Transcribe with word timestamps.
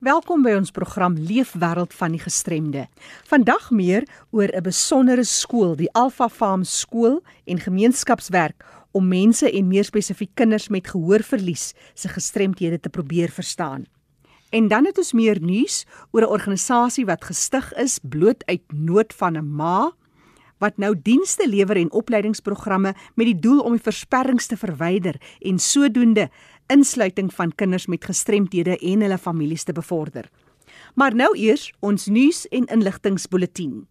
Welkom 0.00 0.40
by 0.40 0.54
ons 0.56 0.70
program 0.72 1.12
Leefwêreld 1.28 1.92
van 1.92 2.14
die 2.14 2.22
Gestremde. 2.22 2.86
Vandag 3.28 3.66
meer 3.68 4.06
oor 4.32 4.48
'n 4.48 4.62
besondere 4.64 5.24
skool, 5.24 5.76
die 5.76 5.92
Alpha 5.92 6.28
Farm 6.28 6.64
skool 6.64 7.20
en 7.44 7.60
gemeenskapswerk 7.60 8.64
om 8.92 9.08
mense 9.08 9.52
en 9.52 9.68
meer 9.68 9.84
spesifiek 9.84 10.30
kinders 10.34 10.68
met 10.68 10.88
gehoorverlies 10.88 11.74
se 11.94 12.08
gestremthede 12.08 12.80
te 12.80 12.88
probeer 12.88 13.28
verstaan. 13.28 13.84
En 14.50 14.68
dan 14.68 14.86
het 14.86 14.98
ons 14.98 15.12
meer 15.12 15.40
nuus 15.40 15.84
oor 16.12 16.22
'n 16.22 16.32
organisasie 16.32 17.04
wat 17.04 17.24
gestig 17.24 17.74
is 17.74 17.98
bloot 18.02 18.42
uit 18.46 18.72
nood 18.72 19.12
van 19.12 19.36
'n 19.36 19.54
ma 19.54 19.92
wat 20.60 20.76
nou 20.76 20.94
dienste 21.02 21.48
lewer 21.48 21.76
en 21.76 21.92
opleidingsprogramme 21.96 22.94
met 23.14 23.26
die 23.26 23.38
doel 23.38 23.60
om 23.64 23.72
die 23.72 23.82
versperrings 23.82 24.46
te 24.46 24.56
verwyder 24.60 25.16
en 25.40 25.58
sodoende 25.58 26.28
insluiting 26.70 27.32
van 27.34 27.54
kinders 27.54 27.86
met 27.86 28.04
gestremthede 28.04 28.78
en 28.78 29.02
hulle 29.04 29.18
families 29.18 29.66
te 29.66 29.72
bevorder. 29.72 30.30
Maar 30.94 31.14
nou 31.14 31.36
eers 31.38 31.72
ons 31.80 32.06
nuus 32.06 32.46
en 32.48 32.66
inligtingsbulletin. 32.66 33.86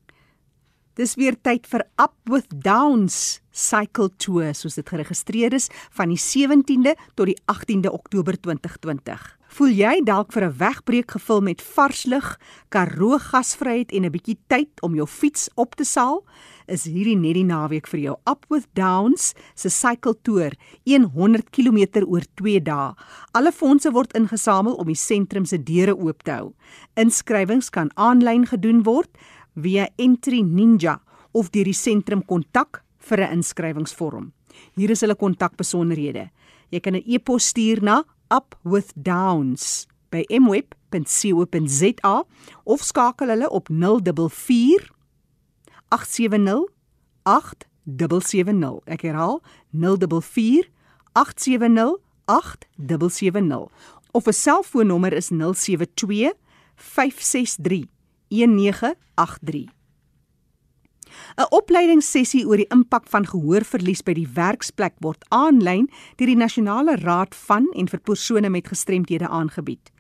Dis 0.98 1.14
weer 1.16 1.36
tyd 1.38 1.68
vir 1.70 1.84
Up 2.02 2.16
with 2.26 2.48
Downs 2.50 3.40
Cycle 3.52 4.10
Tour 4.18 4.54
soos 4.58 4.78
dit 4.80 4.88
geregistreer 4.90 5.54
is 5.54 5.70
van 5.96 6.10
die 6.10 6.20
17de 6.20 6.96
tot 7.16 7.30
die 7.30 7.38
18de 7.52 7.92
Oktober 7.94 8.38
2020. 8.40 9.28
Voel 9.50 9.74
jy 9.74 9.94
dalk 10.06 10.32
vir 10.32 10.46
'n 10.46 10.58
wegbreek 10.58 11.12
gevul 11.12 11.42
met 11.42 11.62
vars 11.62 12.06
lug, 12.06 12.38
karoo 12.70 13.18
gasvryheid 13.18 13.92
en 13.92 14.06
'n 14.06 14.12
bietjie 14.12 14.38
tyd 14.48 14.82
om 14.82 14.96
jou 14.96 15.08
fiets 15.08 15.50
op 15.56 15.76
te 15.76 15.84
saal? 15.84 16.24
is 16.70 16.86
hierdie 16.90 17.18
net 17.18 17.36
die 17.38 17.46
naweek 17.48 17.90
vir 17.90 18.02
jou 18.04 18.16
Up 18.30 18.46
with 18.54 18.68
Downs 18.78 19.34
se 19.58 19.72
cycle 19.74 20.16
tour 20.24 20.54
100 20.86 21.50
km 21.52 22.06
oor 22.06 22.26
2 22.42 22.62
dae. 22.64 22.94
Alle 23.34 23.52
fondse 23.52 23.92
word 23.92 24.14
ingesamel 24.18 24.78
om 24.80 24.90
die 24.90 24.98
sentrum 24.98 25.46
se 25.46 25.58
deure 25.58 25.96
oop 25.98 26.24
te 26.24 26.32
hou. 26.32 26.54
Inskrywings 26.96 27.70
kan 27.70 27.92
aanlyn 27.96 28.46
gedoen 28.50 28.84
word 28.84 29.10
via 29.62 29.90
Entry 29.98 30.42
Ninja 30.44 31.00
of 31.32 31.52
deur 31.54 31.68
die 31.70 31.76
sentrum 31.78 32.24
kontak 32.26 32.84
vir 33.10 33.20
'n 33.20 33.40
inskrywingsvorm. 33.40 34.32
Hier 34.76 34.92
is 34.92 35.02
hulle 35.02 35.16
kontakbesonderhede. 35.16 36.30
Jy 36.72 36.80
kan 36.80 36.96
'n 36.96 37.04
e-pos 37.06 37.48
stuur 37.48 37.82
na 37.82 38.04
upwithdowns 38.30 39.88
by 40.12 40.26
mweb.co.za 40.30 42.24
of 42.66 42.82
skakel 42.82 43.30
hulle 43.30 43.50
op 43.50 43.70
044 43.70 44.92
870 45.90 46.68
8770. 47.24 48.82
Ek 48.86 49.02
herhaal 49.02 49.42
044 49.72 50.70
870 51.14 51.98
8770. 52.26 53.70
Of 54.12 54.28
'n 54.28 54.34
selfoonnommer 54.34 55.14
is 55.14 55.30
072 55.30 56.34
563 56.76 57.90
1983. 58.30 59.68
'n 61.38 61.50
Opleidingssessie 61.50 62.46
oor 62.48 62.58
die 62.58 62.70
impak 62.70 63.08
van 63.10 63.26
gehoorverlies 63.26 64.04
by 64.04 64.14
die 64.14 64.30
werksplek 64.34 64.94
word 65.02 65.26
aanlyn 65.30 65.90
deur 66.18 66.28
die 66.28 66.38
Nasionale 66.38 66.96
Raad 66.96 67.36
van 67.36 67.68
en 67.76 67.88
vir 67.88 68.00
persone 68.00 68.50
met 68.50 68.68
gestremthede 68.68 69.28
aangebied. 69.28 69.92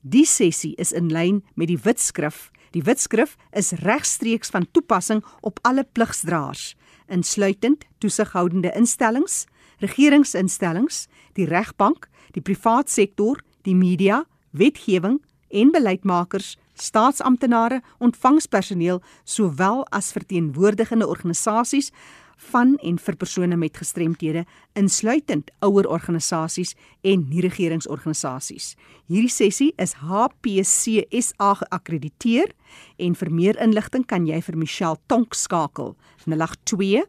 Die 0.00 0.26
sessie 0.26 0.74
is 0.76 0.92
in 0.92 1.08
lyn 1.08 1.44
met 1.54 1.68
die 1.68 1.78
Witskrif 1.78 2.50
Die 2.76 2.84
wetskrif 2.84 3.38
is 3.56 3.72
regstreeks 3.72 4.50
van 4.52 4.66
toepassing 4.70 5.22
op 5.40 5.58
alle 5.62 5.86
pligsdraers, 5.92 6.74
insluitend 7.08 7.86
toesighoudende 7.98 8.72
instellings, 8.76 9.46
regeringsinstellings, 9.80 11.06
die 11.32 11.46
regbank, 11.48 12.10
die 12.36 12.42
privaat 12.44 12.90
sektor, 12.92 13.40
die 13.64 13.74
media, 13.74 14.24
wetgewing 14.50 15.22
en 15.48 15.72
beleidsmakers, 15.72 16.58
staatsamptenare, 16.76 17.80
ontvangspersoneel 17.98 19.02
sowel 19.24 19.86
as 19.90 20.12
verteenwoordigende 20.12 21.06
organisasies 21.06 21.90
van 22.36 22.76
en 22.84 22.98
vir 23.00 23.16
persone 23.16 23.56
met 23.56 23.76
gestremthede 23.76 24.44
insluitend 24.76 25.50
ouer 25.64 25.88
organisasies 25.88 26.74
en 27.00 27.24
nie-regeringsorganisasies. 27.30 28.74
Hierdie 29.08 29.32
sessie 29.32 29.72
is 29.80 29.96
HPCSA 30.04 31.54
geakkrediteer 31.62 32.52
en 32.96 33.16
vir 33.16 33.32
meer 33.32 33.56
inligting 33.62 34.06
kan 34.06 34.26
jy 34.28 34.42
vir 34.44 34.56
Michelle 34.60 35.00
Tonk 35.08 35.34
skakel 35.34 35.96
082 36.26 37.06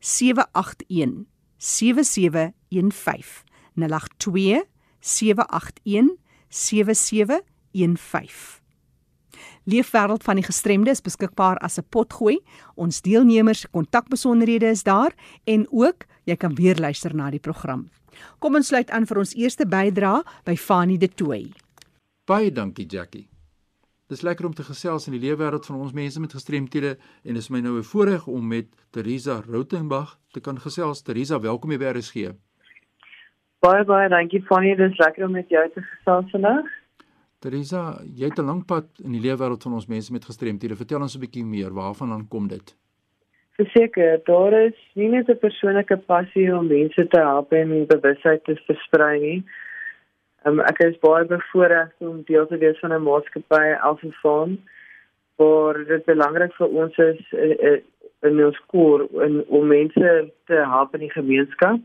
781 0.00 1.26
7715 1.58 3.44
082 3.76 4.64
781 5.00 6.16
7715 6.48 8.65
Leefwêreld 9.66 10.22
van 10.22 10.38
die 10.38 10.46
gestremde 10.46 10.90
is 10.90 11.02
beskikbaar 11.02 11.58
as 11.58 11.78
'n 11.78 11.86
potgooi. 11.90 12.38
Ons 12.74 13.02
deelnemers 13.02 13.60
se 13.60 13.68
kontakbesonderhede 13.68 14.66
is 14.66 14.82
daar 14.82 15.12
en 15.44 15.66
ook 15.70 16.06
jy 16.24 16.36
kan 16.36 16.54
weer 16.54 16.76
luister 16.76 17.14
na 17.14 17.30
die 17.30 17.40
program. 17.40 17.88
Kom 18.38 18.54
ons 18.54 18.66
sluit 18.66 18.90
aan 18.90 19.06
vir 19.06 19.18
ons 19.18 19.34
eerste 19.34 19.66
bydra 19.66 20.22
by 20.44 20.54
Fanie 20.56 20.98
De 20.98 21.08
Tooy. 21.08 21.52
Baie 22.24 22.52
dankie 22.52 22.86
Jackie. 22.86 23.28
Dis 24.06 24.22
lekker 24.22 24.46
om 24.46 24.54
te 24.54 24.62
gesels 24.62 25.06
in 25.06 25.12
die 25.18 25.20
leefwêreld 25.20 25.66
van 25.66 25.76
ons 25.76 25.92
mense 25.92 26.20
met 26.20 26.32
gestremthede 26.32 26.96
en 27.24 27.34
dit 27.34 27.42
is 27.42 27.50
my 27.50 27.60
nou 27.60 27.78
'n 27.78 27.82
voorreg 27.82 28.26
om 28.26 28.48
met 28.48 28.66
Teresa 28.90 29.42
Rautenbach 29.50 30.18
te 30.30 30.40
kan 30.40 30.60
gesels. 30.60 31.02
Teresa, 31.02 31.40
welkom 31.40 31.70
by 31.78 31.84
RSG. 31.84 32.14
Baie 33.58 33.84
baie 33.84 34.08
dankie 34.08 34.42
Fanie, 34.42 34.76
dis 34.76 34.98
lekker 34.98 35.24
om 35.24 35.32
met 35.32 35.48
jou 35.48 35.70
te 35.74 35.80
gesels 35.80 36.30
vandag. 36.30 36.75
Teresa, 37.46 38.02
jy 38.18 38.26
het 38.26 38.40
'n 38.40 38.50
lang 38.50 38.64
pad 38.66 38.86
in 39.04 39.12
die 39.12 39.20
leefwêreld 39.26 39.62
van 39.62 39.74
ons 39.78 39.86
mense 39.86 40.12
met 40.12 40.24
gestremthede. 40.24 40.76
Vertel 40.82 41.00
ons 41.00 41.14
'n 41.16 41.24
bietjie 41.24 41.44
meer, 41.44 41.70
waarvan 41.70 42.08
dan 42.08 42.28
kom 42.28 42.48
dit? 42.48 42.74
Verseker, 43.56 44.20
daar 44.24 44.52
is 44.52 44.78
nie 44.94 45.08
net 45.08 45.28
'n 45.28 45.38
persoonlike 45.38 45.96
passie 45.96 46.48
om 46.58 46.66
mense 46.66 47.06
te 47.08 47.20
help 47.20 47.52
en 47.52 47.86
bewustheid 47.86 48.44
te 48.44 48.56
versprei 48.66 49.20
nie. 49.20 49.44
Um, 50.44 50.60
ek 50.60 50.78
is 50.78 50.98
baie 50.98 51.24
bevoorreg 51.24 51.90
om 51.98 52.22
deel 52.22 52.46
te 52.46 52.58
wees 52.58 52.78
van 52.78 52.92
'n 52.92 53.02
maatskappy 53.02 53.74
Alfafon 53.80 54.58
waar 55.36 55.84
dit 55.84 56.04
belangrik 56.04 56.52
vir 56.54 56.68
ons 56.68 56.96
is 56.98 57.20
uh, 57.32 57.56
uh, 57.68 57.80
in 58.22 58.44
ons 58.44 58.60
koor 58.66 59.06
om 59.48 59.66
mense 59.66 60.30
te 60.46 60.54
help 60.54 60.94
in 60.94 61.00
die 61.00 61.16
gemeenskap 61.20 61.80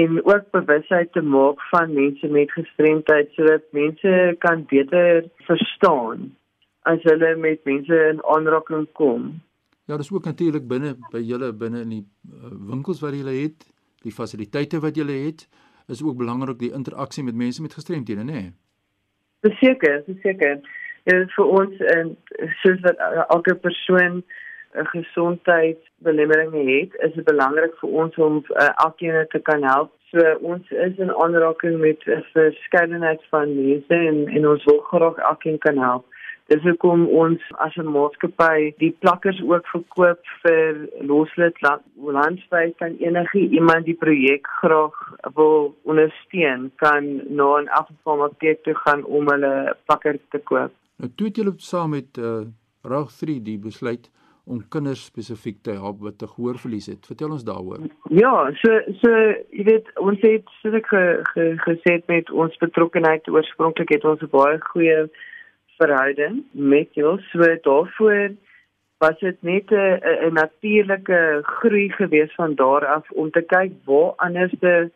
en 0.00 0.24
ook 0.24 0.50
bewusheid 0.50 1.12
te 1.12 1.22
maak 1.22 1.62
van 1.70 1.92
mense 1.92 2.28
met 2.28 2.52
gestremdheid 2.52 3.30
sodat 3.32 3.62
mense 3.70 4.34
kan 4.38 4.64
beter 4.68 5.24
verstaan 5.48 6.30
as 6.82 7.02
hulle 7.02 7.36
met 7.36 7.64
mense 7.64 8.00
in 8.10 8.20
aanraking 8.34 8.86
kom. 8.92 9.30
Ja, 9.86 9.96
dis 9.96 10.12
ook 10.12 10.24
natuurlik 10.24 10.66
binne 10.68 10.94
by 11.12 11.22
julle 11.22 11.52
binne 11.54 11.80
in 11.86 11.94
die 11.94 12.02
uh, 12.02 12.52
winkels 12.70 13.00
wat 13.02 13.16
julle 13.16 13.34
het, 13.38 13.66
die 14.04 14.14
fasiliteite 14.14 14.80
wat 14.84 14.98
julle 14.98 15.16
het, 15.24 15.46
is 15.88 16.02
ook 16.02 16.18
belangrik 16.18 16.58
die 16.58 16.72
interaksie 16.74 17.24
met 17.24 17.38
mense 17.38 17.62
met 17.62 17.74
gestremdhede, 17.74 18.26
nê? 18.26 18.40
Nee? 18.42 18.52
Verseker, 19.46 20.02
verseker. 20.06 20.60
Dit 21.06 21.22
is 21.22 21.34
vir 21.38 21.52
ons 21.60 21.82
en 21.94 22.16
soos 22.62 22.82
wat 22.84 23.02
elke 23.28 23.54
persoon 23.62 24.22
'n 24.76 24.86
gesondheidsbelemmering 24.86 26.52
het, 26.52 26.90
is 27.06 27.14
dit 27.14 27.24
belangrik 27.24 27.74
vir 27.80 27.90
ons 27.90 28.16
om 28.16 28.44
uh, 28.48 28.68
elkeen 28.86 29.26
te 29.28 29.38
kan 29.38 29.62
help. 29.62 29.92
So 30.10 30.20
ons 30.40 30.70
is 30.70 30.98
in 30.98 31.14
aanraking 31.14 31.78
met 31.78 32.00
'n 32.06 32.24
verskeidenheid 32.32 33.22
van 33.30 33.54
mense 33.54 33.94
en 33.94 34.28
en 34.28 34.48
ons 34.48 34.64
wil 34.64 34.78
graag 34.78 35.16
elkeen 35.16 35.58
kan 35.58 35.78
help. 35.78 36.04
Dis 36.46 36.62
hoekom 36.62 37.08
ons 37.08 37.42
as 37.64 37.76
'n 37.76 37.90
maatskappy 37.90 38.74
die 38.78 38.94
plakkers 39.02 39.40
ook 39.42 39.66
verkoop 39.66 40.20
vir 40.42 40.88
loslid 41.00 41.56
landwyd 41.96 42.76
kan 42.76 42.94
enige 42.98 43.38
iemand 43.38 43.84
die 43.84 43.98
projek 44.04 44.46
graag 44.46 44.94
wil 45.34 45.74
ondersteun 45.82 46.70
kan 46.76 47.04
na 47.38 47.48
'n 47.60 47.68
afvalmaatjie 47.68 48.60
toe 48.62 48.74
gaan 48.74 49.04
om 49.04 49.28
hulle 49.28 49.76
plakker 49.86 50.18
te 50.30 50.38
koop. 50.38 50.72
Nou 50.96 51.10
toe 51.16 51.26
het 51.26 51.36
julle 51.36 51.54
saam 51.56 51.90
met 51.90 52.16
uh, 52.18 52.46
Raag 52.82 53.10
3 53.10 53.42
die 53.42 53.58
besluit 53.58 54.10
om 54.46 54.62
kinders 54.70 55.04
spesifiek 55.04 55.58
te 55.66 55.74
help 55.74 56.00
wat 56.06 56.18
te 56.18 56.28
gehoorverlies 56.30 56.86
het. 56.86 57.06
Vertel 57.10 57.32
ons 57.34 57.44
daaroor. 57.44 57.82
Ja, 58.14 58.32
so 58.62 58.78
so 59.02 59.12
jy 59.50 59.64
weet 59.66 59.90
ons 59.98 60.22
het 60.22 60.52
soos 60.60 60.76
ek 60.78 60.90
ge, 60.92 61.04
ge, 61.32 61.46
gesê 61.64 61.96
het 61.98 62.06
met 62.12 62.30
ons 62.30 62.58
betrokkenheid 62.62 63.26
oorspronklik 63.28 63.90
het 63.96 64.06
ons 64.06 64.22
'n 64.22 64.30
baie 64.30 64.60
goeie 64.70 65.00
verhouding 65.80 66.44
met 66.52 66.94
julle. 66.94 67.18
So 67.32 67.42
daarvoor 67.68 68.36
was 68.98 69.18
dit 69.20 69.42
net 69.42 69.70
'n 69.70 69.98
'n 70.28 70.32
natuurlike 70.32 71.40
groei 71.42 71.90
gewees 71.90 72.34
van 72.34 72.54
daar 72.54 72.86
af 72.86 73.10
om 73.10 73.30
te 73.30 73.42
kyk 73.42 73.72
waar 73.84 74.14
anderste 74.16 74.90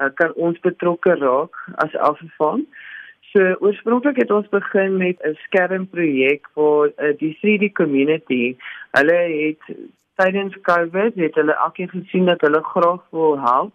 uh, 0.00 0.10
kan 0.14 0.34
ons 0.34 0.58
betrokke 0.60 1.14
raak 1.14 1.54
as 1.74 1.94
afvang. 1.96 2.66
So 3.32 3.54
oorspronklik 3.60 4.16
het 4.16 4.30
ons 4.30 4.48
begin 4.48 4.96
met 4.96 5.16
'n 5.22 5.34
skermprojek 5.44 6.48
vir 6.54 6.92
uh, 6.96 7.12
die 7.18 7.34
3D 7.40 7.72
community. 7.72 8.56
Hulle 8.90 9.18
het 9.44 9.62
tydens 10.14 10.54
COVID 10.60 11.14
het 11.14 11.34
hulle 11.34 11.54
elkeen 11.54 11.88
gesien 11.88 12.24
dat 12.24 12.40
hulle 12.40 12.62
graag 12.62 13.02
wil 13.10 13.40
help 13.40 13.72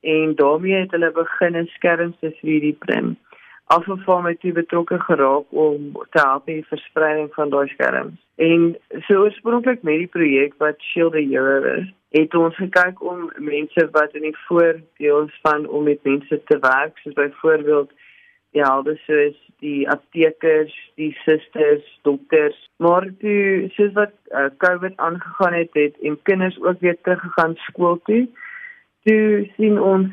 en 0.00 0.34
daarmee 0.34 0.74
het 0.74 0.90
hulle 0.90 1.12
begin 1.12 1.56
'n 1.56 1.66
skerm 1.66 2.14
te 2.20 2.30
3D 2.40 2.78
print. 2.78 3.18
afval 3.66 4.20
met 4.20 4.40
die 4.40 4.52
betrokke 4.52 4.98
geraak 5.00 5.44
om 5.48 5.92
te 6.10 6.20
help 6.20 6.48
in 6.48 6.54
die 6.54 6.66
verspreiding 6.68 7.34
van 7.34 7.50
daai 7.50 7.68
skerms. 7.68 8.20
En 8.34 8.76
so 9.06 9.22
oorspronklik 9.24 9.82
met 9.82 9.98
die 9.98 10.06
projek 10.06 10.54
wat 10.62 10.80
Shield 10.80 11.12
the 11.12 11.18
Hero 11.18 11.62
is, 11.72 11.88
het 12.08 12.34
ons 12.34 12.56
gekyk 12.56 13.02
om 13.02 13.32
mense 13.36 13.88
wat 13.90 14.14
in 14.14 14.22
die 14.22 14.38
voordeel 14.46 15.30
van 15.42 15.66
om 15.66 15.82
met 15.82 16.02
mense 16.02 16.40
te 16.44 16.58
werk, 16.58 16.98
soos 16.98 17.14
byvoorbeeld 17.14 17.90
ja, 18.56 18.70
dis 18.82 19.02
soos 19.04 19.36
die 19.64 19.88
aptekers, 19.88 20.74
die 21.00 21.12
susters, 21.24 21.84
dokters, 22.08 22.56
maar 22.82 23.06
toe 23.20 23.68
soos 23.76 23.92
wat 23.96 24.14
uh, 24.32 24.48
COVID 24.64 24.96
aangegaan 24.96 25.56
het, 25.56 25.72
het 25.72 25.96
en 26.02 26.18
kinders 26.28 26.58
ook 26.62 26.80
weer 26.80 26.96
teruggegaan 27.02 27.56
skool 27.68 28.00
toe. 28.08 28.26
Toe 29.08 29.46
sien 29.56 29.80
ons 29.80 30.12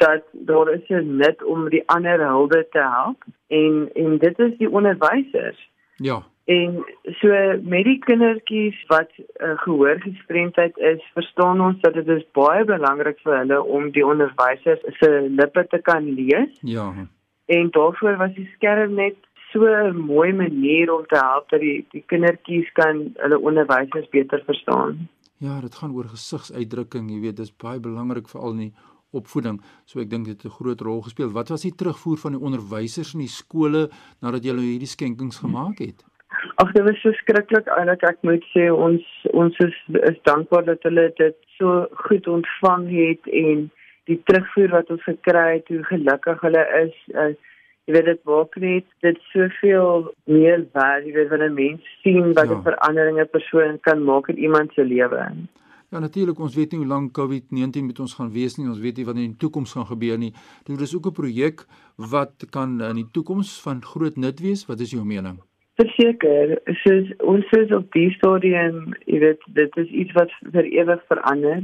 dat 0.00 0.24
daar 0.32 0.72
is 0.72 0.88
'n 0.88 1.16
net 1.16 1.44
om 1.44 1.68
die 1.68 1.82
ander 1.86 2.26
hulde 2.26 2.66
te 2.70 2.82
help 2.96 3.24
en 3.46 3.90
en 3.94 4.18
dit 4.18 4.38
is 4.38 4.56
die 4.58 4.70
onderwysers. 4.70 5.70
Ja. 5.96 6.22
En 6.44 6.84
so 7.04 7.28
met 7.62 7.84
die 7.84 7.98
kindertjies 7.98 8.84
wat 8.86 9.10
uh, 9.18 9.58
gehoorgestremdheid 9.58 10.78
is, 10.78 11.10
verstaan 11.12 11.60
ons 11.60 11.80
dat 11.80 11.94
dit 11.94 12.08
is 12.08 12.24
baie 12.32 12.64
belangrik 12.64 13.18
vir 13.22 13.36
hulle 13.36 13.62
om 13.62 13.90
die 13.90 14.06
onderwysers 14.06 14.80
se 14.98 15.10
lippe 15.28 15.66
te 15.66 15.78
kan 15.78 16.14
lees. 16.14 16.58
Ja. 16.60 16.92
En 17.56 17.70
daarvoor 17.74 18.16
was 18.16 18.34
die 18.34 18.48
skerm 18.54 18.94
net 18.94 19.16
so 19.52 19.66
'n 19.66 19.96
mooi 19.96 20.32
manier 20.32 20.92
om 20.94 21.06
te 21.06 21.18
help 21.18 21.48
dat 21.50 21.60
die 21.60 21.86
die 21.90 22.04
kindertjies 22.06 22.72
kan 22.72 23.10
hulle 23.14 23.38
onderwysers 23.38 24.08
beter 24.08 24.42
verstaan. 24.46 25.08
Ja, 25.38 25.60
dit 25.60 25.74
gaan 25.74 25.92
oor 25.92 26.04
gesigsuitdrukking, 26.04 27.10
jy 27.10 27.20
weet, 27.20 27.36
dis 27.36 27.56
baie 27.56 27.80
belangrik 27.80 28.28
veral 28.28 28.50
in 28.50 28.58
die 28.58 28.74
opvoeding. 29.10 29.60
So 29.84 30.00
ek 30.00 30.10
dink 30.10 30.24
dit 30.26 30.42
het 30.42 30.52
'n 30.52 30.56
groot 30.58 30.80
rol 30.80 31.02
gespeel. 31.02 31.30
Wat 31.32 31.48
was 31.48 31.62
die 31.62 31.74
terugvoer 31.74 32.18
van 32.18 32.32
die 32.32 32.40
onderwysers 32.40 33.14
in 33.14 33.20
die 33.20 33.34
skole 33.40 33.90
nadat 34.20 34.44
julle 34.44 34.60
hierdie 34.60 34.94
skenkings 34.96 35.38
gemaak 35.38 35.78
het? 35.78 36.04
Ag, 36.54 36.72
dit 36.72 36.82
was 36.82 37.00
so 37.00 37.12
skrikkelik 37.12 37.66
eintlik. 37.66 38.02
Ek 38.02 38.18
moet 38.22 38.44
sê 38.54 38.70
ons 38.70 39.02
ons 39.32 39.58
is 39.58 39.76
is 40.10 40.18
dankbaar 40.22 40.64
dat 40.64 40.82
hulle 40.82 41.12
dit 41.16 41.36
so 41.58 41.86
goed 41.90 42.26
ontvang 42.26 42.88
het 42.90 43.26
en 43.26 43.70
die 44.04 44.20
terugvoer 44.24 44.70
wat 44.70 44.90
ons 44.90 45.02
gekry 45.02 45.46
het, 45.54 45.68
hoe 45.68 45.84
gelukkig 45.84 46.40
hulle 46.40 46.64
is. 46.84 46.96
Uh, 47.14 47.32
jy 47.86 47.94
weet 47.96 48.04
dit 48.04 48.20
maak 48.28 48.56
net 48.62 48.86
dit 49.04 49.22
soveel 49.32 50.10
meer 50.30 50.66
werd, 50.72 51.06
jy 51.06 51.14
weet 51.16 51.32
wanneer 51.32 51.52
mens 51.52 51.94
sien 52.02 52.34
wat 52.34 52.46
'n 52.48 52.60
ja. 52.60 52.62
verandering 52.68 53.18
'n 53.20 53.30
persoon 53.30 53.80
kan 53.80 54.04
maak 54.04 54.28
in 54.28 54.38
iemand 54.38 54.72
se 54.72 54.84
lewe. 54.84 55.32
Ja 55.90 55.98
natuurlik, 55.98 56.38
ons 56.38 56.54
weet 56.54 56.70
nie 56.70 56.78
hoe 56.78 56.86
lank 56.86 57.18
COVID-19 57.18 57.86
met 57.86 57.98
ons 57.98 58.14
gaan 58.14 58.30
wees 58.30 58.56
nie. 58.56 58.68
Ons 58.68 58.78
weet 58.78 58.96
nie 58.96 59.04
wat 59.04 59.16
in 59.16 59.32
die 59.32 59.36
toekoms 59.42 59.72
gaan 59.72 59.86
gebeur 59.86 60.18
nie. 60.18 60.32
Dit 60.64 60.80
is 60.80 60.94
ook 60.94 61.06
'n 61.06 61.12
projek 61.12 61.66
wat 61.96 62.46
kan 62.50 62.80
in 62.80 62.94
die 62.94 63.10
toekoms 63.10 63.60
van 63.62 63.82
groot 63.82 64.16
nut 64.16 64.40
wees. 64.40 64.66
Wat 64.66 64.80
is 64.80 64.90
jou 64.90 65.04
mening? 65.04 65.42
Verseker, 65.74 66.60
soos 66.64 67.06
ons 67.18 67.50
is 67.50 67.72
op 67.72 67.92
die 67.92 68.10
stadium, 68.10 68.94
jy 69.06 69.18
weet, 69.18 69.42
dit 69.46 69.76
is 69.76 69.88
iets 69.88 70.12
wat 70.12 70.30
vir 70.52 70.64
ewig 70.64 71.02
verander. 71.08 71.62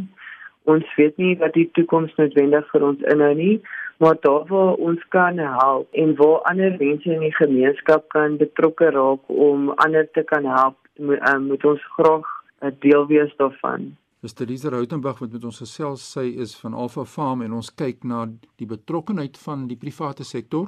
Ons 0.66 0.86
weet 0.98 1.16
nie 1.22 1.34
wat 1.40 1.54
die 1.54 1.68
toekoms 1.78 2.14
noodwendig 2.18 2.66
vir 2.72 2.84
ons 2.88 3.02
inhou 3.12 3.34
nie, 3.38 3.56
maar 4.02 4.16
daar 4.26 4.46
waar 4.50 4.74
ons 4.88 5.02
kan 5.14 5.38
help 5.38 6.00
en 6.02 6.14
waar 6.18 6.42
ander 6.50 6.74
mense 6.80 7.12
in 7.12 7.22
die 7.22 7.36
gemeenskap 7.36 8.08
kan 8.14 8.36
betrokke 8.40 8.90
raak 8.96 9.30
om 9.30 9.70
ander 9.84 10.08
te 10.18 10.24
kan 10.32 10.44
help, 10.44 10.76
moet, 10.98 11.22
um, 11.30 11.46
moet 11.52 11.64
ons 11.64 11.86
graag 11.98 12.26
'n 12.62 12.76
deel 12.80 13.06
wees 13.06 13.32
daarvan. 13.36 13.94
Dis 14.20 14.32
Teresa 14.32 14.68
Rautenbach 14.68 15.18
wat 15.18 15.32
met 15.32 15.44
ons 15.44 15.58
gesels. 15.58 16.12
Sy 16.12 16.34
is 16.42 16.56
van 16.60 16.74
Alpha 16.74 17.04
Farm 17.04 17.42
en 17.42 17.52
ons 17.52 17.74
kyk 17.74 18.04
na 18.04 18.26
die 18.56 18.66
betrokkenheid 18.66 19.38
van 19.38 19.66
die 19.68 19.76
private 19.76 20.24
sektor 20.24 20.66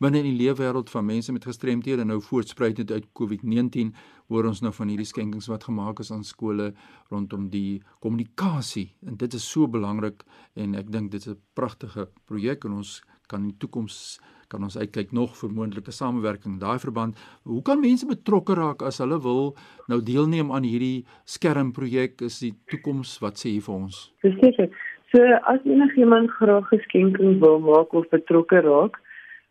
binne 0.00 0.22
in 0.22 0.30
die 0.30 0.38
leefwêreld 0.40 0.88
van 0.90 1.04
mense 1.04 1.32
met 1.32 1.44
gestremthede 1.44 2.06
nou 2.08 2.20
voortspruitend 2.24 2.90
uit 2.90 3.06
COVID-19 3.18 3.90
hoor 4.32 4.46
ons 4.48 4.62
nou 4.64 4.72
van 4.72 4.88
hierdie 4.88 5.08
skenkings 5.08 5.50
wat 5.52 5.66
gemaak 5.68 6.00
is 6.00 6.12
aan 6.14 6.24
skole 6.24 6.70
rondom 7.12 7.50
die 7.52 7.82
kommunikasie. 8.00 8.88
En 9.04 9.18
dit 9.20 9.36
is 9.36 9.44
so 9.44 9.68
belangrik 9.68 10.24
en 10.56 10.74
ek 10.80 10.88
dink 10.92 11.10
dit 11.12 11.20
is 11.20 11.34
'n 11.34 11.40
pragtige 11.54 12.08
projek 12.24 12.64
en 12.64 12.80
ons 12.80 13.02
kan 13.28 13.40
in 13.40 13.48
die 13.52 13.58
toekoms 13.58 14.20
kan 14.48 14.62
ons 14.62 14.76
uitkyk 14.76 15.12
nog 15.12 15.36
vir 15.36 15.50
moontlike 15.50 15.92
samewerking 15.92 16.58
daai 16.58 16.78
verband. 16.78 17.14
Hoe 17.44 17.62
kan 17.62 17.80
mense 17.80 18.06
betrokke 18.06 18.54
raak 18.54 18.82
as 18.82 18.98
hulle 18.98 19.20
wil 19.22 19.56
nou 19.88 20.00
deelneem 20.00 20.50
aan 20.50 20.64
hierdie 20.64 21.04
skermprojek? 21.24 22.20
Is 22.22 22.40
die 22.40 22.54
toekoms 22.66 23.18
wat 23.20 23.38
sê 23.38 23.50
hier 23.50 23.62
vir 23.62 23.74
ons? 23.74 24.12
Presies 24.20 24.72
so 25.12 25.22
as 25.52 25.60
enigiemand 25.64 26.30
graag 26.30 26.66
geskenking 26.70 27.38
wil 27.40 27.58
maak 27.58 27.94
of 27.94 28.08
betrokke 28.08 28.60
raak 28.62 28.98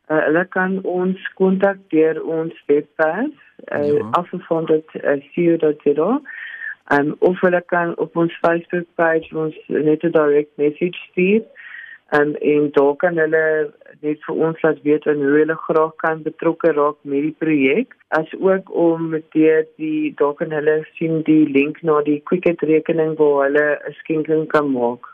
Uh, 0.09 0.23
hulle 0.25 0.45
kan 0.49 0.79
ons 0.89 1.25
kontak 1.37 1.77
deur 1.93 2.17
ons 2.25 2.53
webwerf 2.65 3.35
uh, 3.71 3.85
ja. 3.85 4.07
afgefondet.co.za 4.17 6.09
uh, 6.09 6.19
um, 6.97 7.15
of 7.19 7.39
hulle 7.39 7.61
kan 7.61 7.97
op 7.97 8.17
ons 8.17 8.33
Facebook 8.41 8.87
page 8.95 9.29
ons 9.37 9.55
net 9.67 10.03
'n 10.03 10.11
direct 10.11 10.51
message 10.57 10.97
stuur 11.09 11.43
um, 12.17 12.33
en 12.35 12.71
daar 12.71 12.95
kan 12.95 13.17
hulle 13.17 13.73
net 14.01 14.23
vir 14.25 14.35
ons 14.47 14.61
laat 14.61 14.81
weet 14.81 15.03
hoe 15.03 15.13
hulle 15.37 15.57
graag 15.67 15.93
kan 15.95 16.23
betrokke 16.23 16.71
raak 16.71 16.97
met 17.01 17.21
die 17.27 17.35
projek 17.43 17.93
as 18.07 18.33
ook 18.39 18.73
om 18.73 19.13
deur 19.37 19.63
die 19.77 20.13
daar 20.15 20.33
kan 20.33 20.51
hulle 20.51 20.79
sien 20.97 21.21
die 21.29 21.45
link 21.45 21.83
na 21.83 22.01
die 22.01 22.21
Quicket 22.31 22.61
rekening 22.61 23.15
waar 23.21 23.45
hulle 23.45 23.67
'n 23.87 23.93
skenking 24.01 24.47
kan 24.47 24.71
maak. 24.71 25.05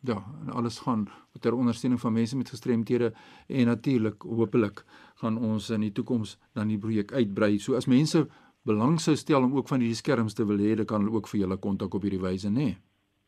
Ja, 0.00 0.22
en 0.42 0.52
alles 0.54 0.78
gaan 0.78 1.08
ter 1.40 1.54
ondersteuning 1.54 2.00
van 2.00 2.12
mense 2.12 2.36
met 2.36 2.50
gestremthede 2.50 3.12
en 3.48 3.66
natuurlik 3.66 4.22
hopelik 4.22 4.84
gaan 5.22 5.38
ons 5.38 5.70
in 5.70 5.80
die 5.80 5.92
toekoms 5.92 6.38
dan 6.54 6.68
die 6.68 6.78
projek 6.78 7.12
uitbrei. 7.12 7.58
So 7.58 7.74
as 7.74 7.86
mense 7.90 8.26
belang 8.64 8.98
sou 9.00 9.16
stel 9.16 9.42
om 9.42 9.56
ook 9.56 9.68
van 9.68 9.80
hierdie 9.80 9.98
skerms 9.98 10.34
te 10.34 10.46
wil 10.46 10.58
hê, 10.58 10.74
dan 10.76 10.88
kan 10.88 11.04
hulle 11.04 11.16
ook 11.16 11.28
vir 11.28 11.44
julle 11.44 11.60
kontak 11.60 11.94
op 11.94 12.02
hierdie 12.06 12.22
wyse, 12.22 12.50
nê? 12.50 12.70
Nee? 12.70 12.76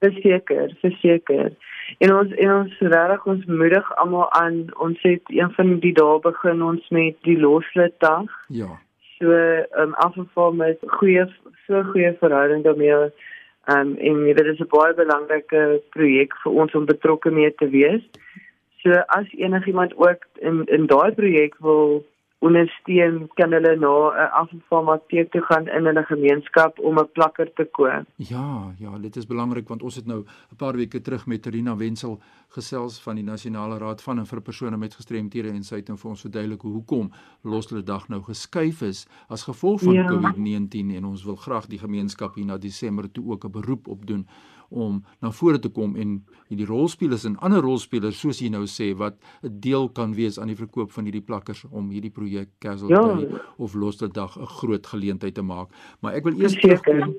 Verseker, 0.05 0.76
verseker. 0.81 1.55
En 2.05 2.12
ons 2.12 2.32
en 2.44 2.50
ons 2.53 2.81
regtig 2.81 3.29
ons 3.32 3.44
moedig 3.49 3.87
almal 4.03 4.26
aan. 4.37 4.59
Ons 4.85 5.00
het 5.06 5.23
een 5.32 5.52
van 5.56 5.79
die 5.81 5.93
dae 5.97 6.19
begin 6.25 6.62
ons 6.62 6.91
met 6.93 7.17
die 7.25 7.38
loslit 7.41 7.94
dag. 8.05 8.29
Ja. 8.52 8.75
So, 9.17 9.32
ehm 9.32 9.94
um, 9.94 9.94
afval 10.05 10.52
met 10.52 10.82
goeie 10.99 11.25
so 11.67 11.82
goeie 11.93 12.12
verhouding 12.20 12.64
daarmee 12.64 13.09
Um, 13.66 13.96
en 13.96 14.24
dit 14.24 14.46
is 14.46 14.60
'n 14.60 14.68
baie 14.70 14.94
belangrike 14.94 15.82
projek 15.90 16.36
vir 16.42 16.52
ons 16.52 16.74
om 16.74 16.84
betrokke 16.84 17.30
mee 17.30 17.54
te 17.54 17.68
wees. 17.68 18.02
So 18.82 18.90
as 18.90 19.26
enigiemand 19.34 19.96
ook 19.96 20.26
in 20.38 20.64
in 20.64 20.86
daai 20.86 21.12
projek 21.14 21.54
wil 21.58 22.06
ondersteun, 22.46 23.26
kan 23.38 23.52
hulle 23.52 23.75
na 23.82 23.94
'n 24.10 24.31
afvalmaatjie 24.43 25.28
toe 25.28 25.42
gaan 25.49 25.68
in 25.68 25.87
hulle 25.87 26.04
gemeenskap 26.04 26.78
om 26.78 26.99
'n 26.99 27.09
plakker 27.12 27.52
te 27.54 27.64
koop. 27.64 28.06
Ja, 28.16 28.75
ja, 28.78 28.99
dit 28.99 29.16
is 29.16 29.26
belangrik 29.26 29.68
want 29.68 29.82
ons 29.82 29.97
het 29.97 30.06
nou 30.06 30.25
'n 30.52 30.56
paar 30.56 30.76
weke 30.76 31.00
terug 31.00 31.26
met 31.26 31.47
Rina 31.47 31.76
Wenzel 31.76 32.21
gesels 32.49 32.99
van 33.02 33.14
die 33.14 33.25
Nasionale 33.25 33.78
Raad 33.78 34.02
van 34.02 34.18
en 34.18 34.26
vir 34.26 34.40
persone 34.40 34.76
met 34.76 34.94
gestremthede 34.94 35.49
en 35.49 35.64
sy 35.64 35.80
het 35.80 35.88
nou 35.88 35.99
vir 35.99 36.11
ons 36.11 36.21
verduidelik 36.21 36.61
hoekom 36.61 37.11
Loslede 37.42 37.82
Dag 37.82 38.09
nou 38.09 38.23
geskuif 38.23 38.82
is 38.82 39.06
as 39.28 39.42
gevolg 39.42 39.80
van 39.80 39.92
ja. 39.92 40.06
COVID-19 40.09 40.94
en 40.97 41.04
ons 41.04 41.25
wil 41.25 41.37
graag 41.37 41.66
die 41.66 41.78
gemeenskap 41.78 42.35
hier 42.35 42.47
na 42.47 42.56
Desember 42.56 43.11
toe 43.12 43.25
ook 43.32 43.44
'n 43.44 43.50
beroep 43.50 43.88
op 43.88 44.06
doen 44.06 44.26
om 44.68 45.04
na 45.20 45.30
vore 45.30 45.58
te 45.58 45.68
kom 45.68 45.96
en 45.96 46.18
hierdie 46.49 46.66
rolspelers 46.66 47.25
en 47.25 47.38
ander 47.38 47.62
rolspelers 47.64 48.18
soos 48.20 48.40
jy 48.40 48.49
nou 48.49 48.64
sê 48.66 48.92
wat 48.96 49.18
'n 49.42 49.61
deel 49.61 49.88
kan 49.88 50.14
wees 50.14 50.38
aan 50.38 50.49
die 50.49 50.58
verkoop 50.58 50.92
van 50.92 51.04
hierdie 51.04 51.25
plakkers 51.25 51.64
om 51.70 51.90
hierdie 51.90 52.11
projek 52.11 52.49
Castle 52.58 52.90
ja. 52.90 53.40
Of 53.58 53.75
Loste 53.75 54.08
Dag 54.08 54.37
'n 54.38 54.46
groot 54.46 54.87
geleentheid 54.87 55.35
te 55.35 55.42
maak. 55.42 55.68
Maar 56.00 56.14
ek 56.14 56.25
wil 56.25 56.40
eers 56.40 56.54
terugkom 56.54 57.16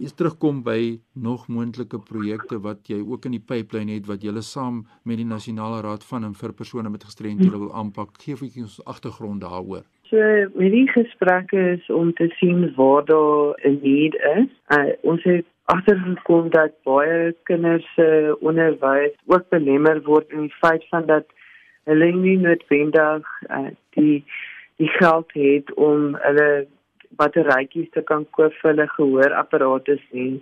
eers 0.00 0.14
terugkom 0.18 0.62
by 0.66 1.00
nog 1.14 1.48
moontlike 1.48 1.98
projekte 2.08 2.58
wat 2.62 2.88
jy 2.88 3.00
ook 3.00 3.24
in 3.28 3.36
die 3.36 3.44
pipeline 3.52 3.94
het 3.94 4.06
wat 4.10 4.22
jy 4.22 4.32
saam 4.40 4.84
met 5.04 5.16
die 5.20 5.28
Nasionale 5.28 5.80
Raad 5.82 6.04
van 6.04 6.24
en 6.24 6.34
vir 6.34 6.52
persone 6.52 6.90
met 6.90 7.04
gestremthede 7.04 7.58
wil 7.58 7.74
aanpak. 7.74 8.16
Geef 8.22 8.42
ek 8.42 8.56
ons 8.62 8.80
agtergrond 8.84 9.40
daaroor. 9.40 9.84
So, 10.10 10.18
met 10.54 10.70
die 10.72 10.88
gesprekke 10.88 11.60
is 11.76 11.90
om 11.90 12.12
te 12.12 12.28
sien 12.38 12.72
waar 12.76 13.04
daar 13.04 13.54
'n 13.64 13.78
need 13.82 14.14
is. 14.14 14.50
Uh, 14.68 14.92
ons 15.02 15.22
het 15.24 15.46
agtergekom 15.64 16.50
dat 16.50 16.72
baie 16.84 17.34
kinders 17.42 17.86
se 17.94 18.08
uh, 18.28 18.34
onderwys 18.40 19.14
ook 19.26 19.48
belemmer 19.48 20.02
word 20.02 20.30
in 20.30 20.40
die 20.40 20.56
feit 20.60 20.84
van 20.88 21.06
dat 21.06 21.24
hulle 21.84 22.12
nie 22.12 22.36
noodwendig 22.38 23.24
uh, 23.50 23.72
die 23.96 24.24
die 24.76 24.88
geld 24.88 25.32
het 25.32 25.74
om 25.74 26.16
hulle 26.20 26.66
batterytjies 27.20 27.90
te 27.96 28.02
kan 28.10 28.26
koop 28.36 28.52
vir 28.62 28.70
hulle 28.70 28.88
gehoorapparate 28.96 29.98
sien. 30.08 30.40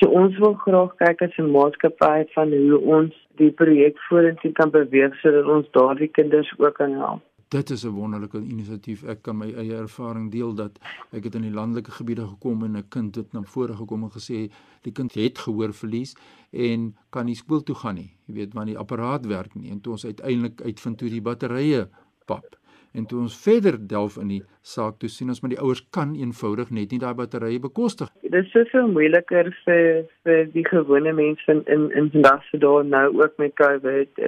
So 0.00 0.10
ons 0.22 0.38
wil 0.44 0.54
graag 0.66 0.94
kyk 1.04 1.22
as 1.28 1.38
'n 1.38 1.50
maatskappy 1.56 2.28
van 2.34 2.52
hoe 2.52 2.78
ons 2.98 3.14
die 3.42 3.50
projek 3.62 3.98
vorentoe 4.08 4.52
kan 4.52 4.70
beweeg 4.70 5.14
sodat 5.22 5.46
ons 5.56 5.72
daardie 5.72 6.12
kinders 6.18 6.52
ook 6.58 6.74
kan 6.74 6.92
help 6.92 7.22
dit 7.50 7.70
is 7.70 7.84
'n 7.84 7.88
wonderlike 7.88 8.38
inisiatief. 8.38 9.02
Ek 9.04 9.22
kan 9.22 9.36
my 9.36 9.52
eie 9.52 9.74
ervaring 9.74 10.30
deel 10.30 10.54
dat 10.54 10.78
ek 11.10 11.24
het 11.24 11.34
in 11.34 11.42
die 11.42 11.52
landelike 11.52 11.90
gebiede 11.90 12.26
gekom 12.26 12.64
en 12.64 12.76
'n 12.76 12.88
kind 12.88 13.14
het 13.14 13.32
na 13.32 13.42
vore 13.42 13.74
gekom 13.74 14.02
en 14.02 14.10
gesê 14.10 14.50
die 14.82 14.92
kind 14.92 15.12
het 15.14 15.38
gehoorverlies 15.38 16.16
en 16.50 16.96
kan 17.10 17.24
nie 17.24 17.34
skool 17.34 17.62
toe 17.62 17.74
gaan 17.74 17.94
nie. 17.94 18.10
Jy 18.26 18.34
weet, 18.34 18.52
want 18.52 18.66
die 18.66 18.78
apparaat 18.78 19.26
werk 19.26 19.54
nie 19.54 19.70
en 19.70 19.80
toe 19.80 19.92
ons 19.92 20.04
uiteindelik 20.04 20.60
uitvind 20.62 21.00
hoe 21.00 21.10
die 21.10 21.22
batterye 21.22 21.88
pap 22.26 22.59
En 22.92 23.06
toe 23.06 23.20
ons 23.20 23.36
verder 23.42 23.76
delf 23.88 24.16
in 24.18 24.30
die 24.32 24.40
saak, 24.66 24.98
toe 24.98 25.08
sien 25.08 25.28
ons 25.30 25.40
maar 25.42 25.52
die 25.52 25.60
ouers 25.62 25.82
kan 25.94 26.14
eenvoudig 26.18 26.72
net 26.74 26.90
nie 26.90 26.98
daai 27.02 27.14
batterye 27.14 27.60
bekostig. 27.62 28.10
Dit 28.24 28.34
is 28.34 28.50
soveel 28.50 28.90
moeiliker 28.90 29.50
vir 29.64 30.06
vir 30.26 30.48
die 30.54 30.66
gewone 30.66 31.12
mense 31.14 31.54
in 31.54 31.62
in 31.76 31.86
in 32.00 32.10
vandag 32.14 32.42
se 32.48 32.58
dae 32.64 32.82
nou 32.94 33.06
ook 33.22 33.38
met 33.38 33.54
COVID. 33.62 34.22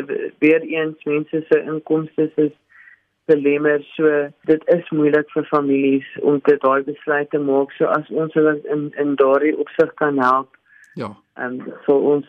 Weer 0.44 0.62
eens 0.62 1.08
mense 1.10 1.42
se 1.48 1.62
inkomste 1.74 2.30
is 2.36 2.54
belemmer. 3.26 3.82
So 3.96 4.28
dit 4.50 4.62
is 4.76 4.90
moeilik 4.90 5.30
vir 5.34 5.48
families 5.50 6.06
om 6.22 6.38
dit 6.46 6.62
daai 6.62 6.82
besluit 6.86 7.30
te 7.30 7.42
maak. 7.42 7.74
So 7.78 7.90
as 7.90 8.10
ons 8.10 8.38
hulle 8.38 8.60
in 8.76 8.90
in 9.04 9.16
daardie 9.16 9.56
opsig 9.58 9.94
kan 10.04 10.22
help. 10.22 10.54
Ja. 10.94 11.10
En 11.40 11.58
vir 11.86 12.08
ons 12.14 12.26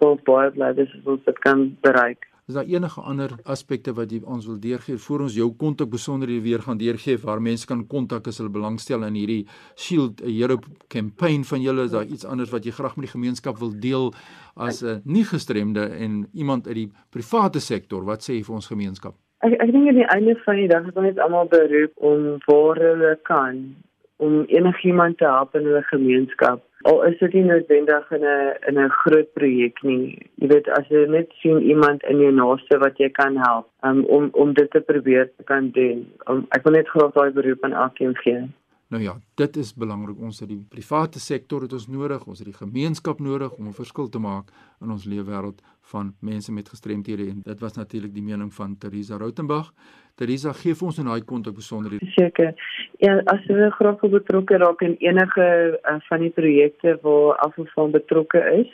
vir 0.00 0.18
baie 0.24 0.50
bly 0.56 0.72
dis 0.80 0.96
ons 1.04 1.24
dit 1.28 1.44
kan 1.44 1.68
bereik. 1.84 2.24
Is 2.48 2.54
daar 2.54 2.64
enige 2.64 3.00
ander 3.00 3.30
aspekte 3.44 3.92
wat 3.92 4.08
jy 4.08 4.22
ons 4.24 4.46
wil 4.48 4.56
deurgee? 4.56 4.96
Voor 5.04 5.20
ons 5.26 5.34
jou 5.36 5.50
kontak 5.60 5.90
besonderhede 5.92 6.40
weer 6.46 6.62
gaan 6.64 6.78
deurgee 6.80 7.18
waar 7.20 7.42
mense 7.44 7.66
kan 7.68 7.82
kontak 7.86 8.30
as 8.30 8.38
hulle 8.40 8.48
belangstel 8.48 9.02
in 9.04 9.18
hierdie 9.20 9.42
Shield 9.76 10.22
Europe 10.24 10.64
campaign 10.88 11.44
van 11.44 11.60
julle. 11.60 11.84
Is 11.84 11.92
daar 11.92 12.08
iets 12.08 12.24
anders 12.24 12.48
wat 12.54 12.64
jy 12.64 12.72
graag 12.72 12.96
met 12.96 13.04
die 13.04 13.12
gemeenskap 13.12 13.60
wil 13.60 13.74
deel 13.82 14.14
as 14.56 14.80
'n 14.80 15.02
nie 15.04 15.24
gestremde 15.28 15.84
en 16.06 16.24
iemand 16.32 16.66
uit 16.66 16.74
die 16.74 16.90
private 17.10 17.60
sektor? 17.60 18.04
Wat 18.04 18.24
sê 18.24 18.40
jy 18.40 18.42
vir 18.44 18.54
ons 18.54 18.66
gemeenskap? 18.72 19.14
Ek 19.44 19.52
ek 19.52 19.72
dink 19.72 19.92
die 19.92 20.08
einde 20.16 20.34
van 20.44 20.56
die 20.56 20.68
dag 20.68 20.88
is 20.88 20.96
ons 20.96 21.18
almal 21.18 21.48
beroep 21.48 21.92
om 21.96 22.38
waar 22.46 22.76
hulle 22.76 23.18
kan 23.24 23.76
om 24.16 24.44
enigiemand 24.48 25.18
te 25.18 25.24
help 25.24 25.54
in 25.54 25.64
hulle 25.64 25.82
gemeenskap. 25.82 26.64
Al 26.86 27.02
is 27.08 27.18
dit 27.18 27.32
nie 27.34 27.44
noodwendig 27.44 28.10
in 28.14 28.24
'n 28.24 28.54
in 28.68 28.78
'n 28.78 28.90
groot 29.02 29.32
projek 29.32 29.82
nie. 29.82 30.18
Jy 30.34 30.46
weet 30.48 30.68
as 30.68 30.86
jy 30.88 31.06
net 31.06 31.32
sien 31.40 31.58
iemand 31.62 32.02
in 32.02 32.18
jou 32.18 32.32
naaste 32.32 32.78
wat 32.78 32.98
jy 32.98 33.10
kan 33.10 33.36
help 33.36 33.66
um, 33.82 34.04
om 34.04 34.28
om 34.32 34.52
dit 34.52 34.70
te 34.70 34.80
probeer 34.80 35.30
te 35.36 35.42
kan 35.44 35.70
doen. 35.70 36.06
Um, 36.30 36.46
ek 36.50 36.62
wil 36.62 36.72
net 36.72 36.88
graag 36.88 37.12
daai 37.12 37.30
beroep 37.30 37.64
aan 37.64 37.72
elkeen 37.72 38.14
gee. 38.16 38.48
Nou 38.88 39.02
ja, 39.02 39.18
dit 39.34 39.56
is 39.56 39.74
belangrik. 39.74 40.16
Ons 40.20 40.40
het 40.40 40.48
die 40.48 40.64
private 40.68 41.20
sektor 41.20 41.62
het 41.62 41.72
ons 41.72 41.88
nodig, 41.88 42.22
ons 42.26 42.38
het 42.38 42.46
die 42.48 42.56
gemeenskap 42.56 43.18
nodig 43.20 43.52
om 43.58 43.66
'n 43.68 43.72
verskil 43.72 44.08
te 44.08 44.18
maak 44.18 44.50
in 44.80 44.90
ons 44.90 45.04
leefwêreld 45.04 45.60
van 45.80 46.14
mense 46.20 46.52
met 46.52 46.68
gestremthede 46.68 47.28
en 47.28 47.42
dit 47.42 47.60
was 47.60 47.76
natuurlik 47.76 48.14
die 48.14 48.22
mening 48.22 48.54
van 48.54 48.78
Teresa 48.78 49.16
Rautenbach. 49.16 49.72
Teresa, 50.18 50.50
gee 50.60 50.74
vir 50.74 50.86
ons 50.88 50.98
'n 50.98 51.10
daai 51.10 51.24
kontak 51.24 51.54
besonderhede. 51.54 52.06
Seker. 52.18 52.50
Ja, 52.98 53.12
as 53.34 53.42
jy 53.46 53.70
graag 53.78 54.00
betrokke 54.18 54.54
raak 54.58 54.80
in 54.82 54.96
enige 54.98 55.46
uh, 55.78 56.00
van 56.08 56.20
die 56.20 56.34
projekte 56.40 56.98
waar 57.02 57.36
afval 57.46 57.88
betrokke 57.98 58.40
is, 58.62 58.70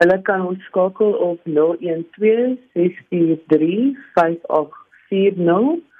Hulle 0.00 0.22
kan 0.22 0.40
ons 0.46 0.64
skakel 0.64 1.12
op 1.12 1.40
012 1.44 2.58
643 2.72 3.96
5840 4.14 5.93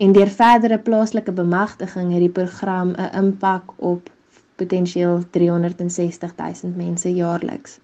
en 0.01 0.13
deur 0.17 0.31
verdere 0.33 0.79
plaaslike 0.79 1.31
bemagtiging 1.31 2.09
het 2.13 2.23
die 2.23 2.33
program 2.39 2.95
'n 2.97 3.11
impak 3.19 3.73
op 3.77 4.09
potensieel 4.55 5.21
360 5.29 6.33
000 6.35 6.73
mense 6.75 7.13
jaarliks. 7.13 7.79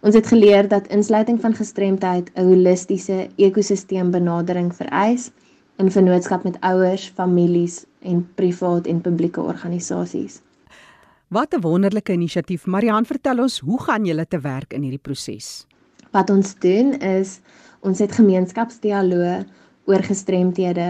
Ons 0.00 0.14
het 0.14 0.26
geleer 0.26 0.68
dat 0.68 0.86
insluiting 0.86 1.40
van 1.40 1.54
gestremdheid 1.54 2.30
'n 2.34 2.44
holistiese 2.44 3.28
ekosisteembenadering 3.36 4.74
vereis 4.74 5.30
in 5.76 5.90
vennootskap 5.90 6.44
met 6.44 6.60
ouers, 6.60 7.12
families 7.14 7.84
en 8.00 8.28
privaat 8.34 8.86
en 8.86 9.00
publieke 9.00 9.40
organisasies. 9.40 10.40
Wat 11.28 11.54
'n 11.54 11.60
wonderlike 11.60 12.12
inisiatief. 12.12 12.66
Marian, 12.66 13.04
vertel 13.04 13.38
ons, 13.38 13.58
hoe 13.58 13.82
gaan 13.82 14.04
julle 14.04 14.26
te 14.28 14.40
werk 14.40 14.72
in 14.72 14.82
hierdie 14.82 15.02
proses? 15.02 15.66
Wat 16.12 16.30
ons 16.30 16.54
doen 16.60 16.92
is 17.00 17.38
ons 17.80 17.98
het 17.98 18.12
gemeenskapsdialoog 18.12 19.46
oor 19.90 20.02
gestremthede 20.04 20.88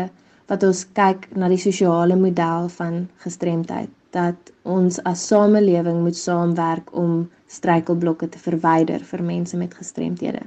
wat 0.50 0.64
ons 0.67 0.81
kyk 0.99 1.29
na 1.38 1.49
die 1.49 1.61
sosiale 1.62 2.17
model 2.19 2.67
van 2.76 3.05
gestremdheid 3.25 3.91
dat 4.12 4.50
ons 4.69 4.99
as 5.09 5.23
samelewing 5.31 6.02
moet 6.05 6.19
saamwerk 6.19 6.91
om 7.05 7.23
struikelblokke 7.47 8.29
te 8.35 8.41
verwyder 8.43 9.05
vir 9.12 9.23
mense 9.29 9.57
met 9.57 9.79
gestremthede. 9.79 10.43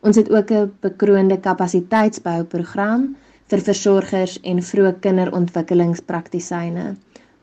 Ons 0.00 0.16
het 0.20 0.30
ook 0.30 0.50
'n 0.50 0.72
bekroonde 0.86 1.40
kapasiteitsbouprogram 1.48 3.16
vir 3.50 3.60
versorgers 3.68 4.38
en 4.42 4.62
vroeë 4.70 4.94
kinderontwikkelingspraktisyne 5.00 6.86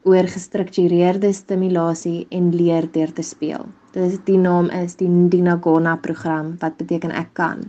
oor 0.04 0.26
gestruktureerde 0.38 1.34
stimulasie 1.34 2.26
en 2.30 2.56
leer 2.56 2.92
deur 2.92 3.14
te 3.14 3.22
speel. 3.22 3.66
Dit 3.92 4.12
is 4.12 4.18
die 4.24 4.38
naam 4.40 4.70
is 4.70 4.96
die 4.96 5.10
Dinagona 5.30 5.98
program 6.00 6.56
wat 6.60 6.78
beteken 6.80 7.12
ek 7.12 7.34
kan. 7.34 7.66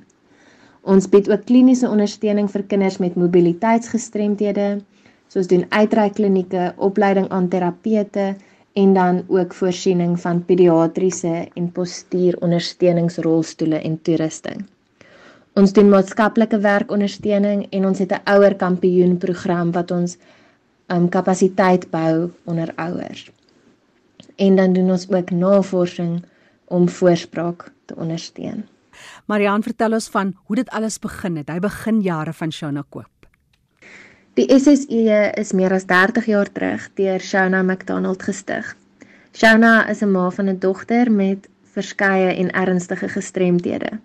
Ons 0.82 1.08
bied 1.10 1.30
ook 1.30 1.44
kliniese 1.46 1.88
ondersteuning 1.88 2.50
vir 2.50 2.62
kinders 2.70 2.98
met 3.02 3.16
mobiliteitsgestremthede, 3.18 4.82
soos 5.30 5.46
doen 5.50 5.66
uitreikklinieke, 5.70 6.72
opleiding 6.76 7.28
aan 7.30 7.48
terapeute 7.48 8.36
en 8.78 8.94
dan 8.94 9.22
ook 9.28 9.54
voorsiening 9.54 10.20
van 10.20 10.44
pediatriese 10.44 11.48
en 11.54 11.72
postuurondersteuningsrolstoele 11.72 13.82
en 13.82 14.02
toerusting. 14.02 14.66
Ons 15.58 15.72
doen 15.76 15.90
maatskaplike 15.92 16.58
werkondersteuning 16.64 17.66
en 17.70 17.86
ons 17.86 17.98
het 17.98 18.12
'n 18.12 18.22
ouer 18.34 18.54
kampioen 18.56 19.18
program 19.18 19.72
wat 19.72 19.90
ons 19.90 20.16
um 20.86 21.08
kapasiteit 21.08 21.90
bou 21.90 22.30
onder 22.44 22.72
ouers. 22.76 23.30
En 24.42 24.56
dan 24.58 24.72
doen 24.72 24.90
ons 24.90 25.08
ook 25.10 25.30
navorsing 25.30 26.24
om 26.64 26.88
voorspraak 26.88 27.72
te 27.84 27.96
ondersteun. 27.96 28.64
Marian 29.26 29.62
vertel 29.62 29.92
ons 29.92 30.08
van 30.08 30.34
hoe 30.44 30.56
dit 30.56 30.70
alles 30.70 30.98
begin 30.98 31.36
het. 31.36 31.50
Hy 31.50 31.58
begin 31.62 32.00
jare 32.02 32.32
van 32.32 32.52
Shona 32.52 32.82
koop. 32.88 33.28
Die 34.34 34.48
SSE 34.48 35.18
is 35.40 35.52
meer 35.52 35.74
as 35.76 35.86
30 35.86 36.26
jaar 36.26 36.48
terug 36.52 36.88
deur 36.98 37.20
Shona 37.20 37.62
McDonald 37.62 38.22
gestig. 38.22 38.74
Shona 39.36 39.88
is 39.90 40.02
'n 40.02 40.10
ma 40.10 40.30
van 40.30 40.48
'n 40.48 40.58
dogter 40.58 41.12
met 41.12 41.48
verskeie 41.74 42.32
en 42.34 42.50
ernstige 42.50 43.08
gestremthede. 43.08 44.00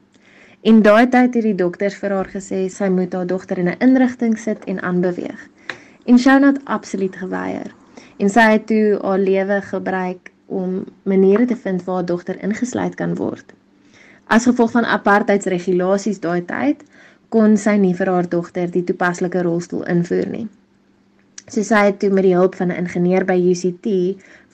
En 0.61 0.81
daai 0.81 1.07
tyd 1.09 1.33
het 1.33 1.43
die 1.43 1.55
dokters 1.55 1.95
vir 1.95 2.11
haar 2.11 2.29
gesê 2.35 2.67
sy 2.69 2.89
moet 2.89 3.13
haar 3.13 3.27
dogter 3.27 3.57
in 3.57 3.69
'n 3.69 3.79
inrigting 3.79 4.37
sit 4.39 4.63
en 4.65 4.81
aanbeweeg. 4.81 5.47
En 6.05 6.19
Shona 6.19 6.47
het 6.47 6.65
absoluut 6.65 7.15
geweier. 7.15 7.71
En 8.17 8.29
sy 8.33 8.45
het 8.55 8.67
toe 8.67 8.97
haar 9.01 9.19
lewe 9.19 9.61
gebruik 9.61 10.31
om 10.45 10.83
maniere 11.03 11.45
te 11.45 11.55
vind 11.55 11.83
waar 11.83 11.95
haar 11.95 12.05
dogter 12.05 12.43
ingesluit 12.43 12.95
kan 12.95 13.15
word. 13.15 13.53
As 14.27 14.47
gevolg 14.49 14.71
van 14.71 14.85
apartheidsregulasies 14.85 16.19
daai 16.19 16.45
tyd, 16.45 16.81
kon 17.29 17.57
sy 17.57 17.75
nie 17.77 17.93
vir 17.95 18.09
haar 18.11 18.29
dogter 18.29 18.71
die 18.71 18.83
toepaslike 18.87 19.41
rolstoel 19.45 19.83
invoer 19.93 20.29
nie. 20.31 20.47
So 21.47 21.63
sy 21.63 21.83
het 21.89 21.99
toe 21.99 22.09
met 22.11 22.25
die 22.27 22.35
hulp 22.35 22.55
van 22.59 22.71
'n 22.71 22.79
ingenieur 22.83 23.25
by 23.25 23.37
UCT 23.51 23.87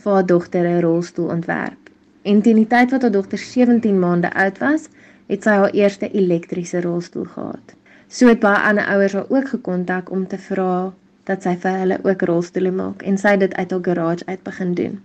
vir 0.04 0.14
haar 0.14 0.26
dogter 0.26 0.68
'n 0.68 0.82
rolstoel 0.82 1.30
ontwerp. 1.38 1.90
En 2.24 2.42
teen 2.42 2.56
die 2.56 2.68
tyd 2.68 2.92
wat 2.92 3.02
haar 3.02 3.12
dogter 3.12 3.38
17 3.38 4.00
maande 4.00 4.34
oud 4.34 4.58
was, 4.58 4.90
het 5.28 5.44
sy 5.44 5.50
haar 5.50 5.72
eerste 5.72 6.12
elektriese 6.12 6.82
rolstoel 6.82 7.26
gehad. 7.26 7.74
So 8.08 8.28
het 8.28 8.40
baie 8.40 8.60
ander 8.70 8.86
ouers 8.86 9.14
haar 9.14 9.30
ook 9.30 9.48
gekontak 9.50 10.12
om 10.12 10.28
te 10.28 10.38
vra 10.38 10.94
dat 11.30 11.44
sy 11.46 11.56
vir 11.64 11.80
hulle 11.80 11.98
ook 12.04 12.24
rolstoele 12.30 12.72
maak 12.76 13.04
en 13.08 13.18
sy 13.18 13.36
het 13.36 13.44
dit 13.46 13.54
uit 13.56 13.72
haar 13.72 13.84
garage 13.88 14.26
uit 14.28 14.44
begin 14.44 14.74
doen. 14.80 15.02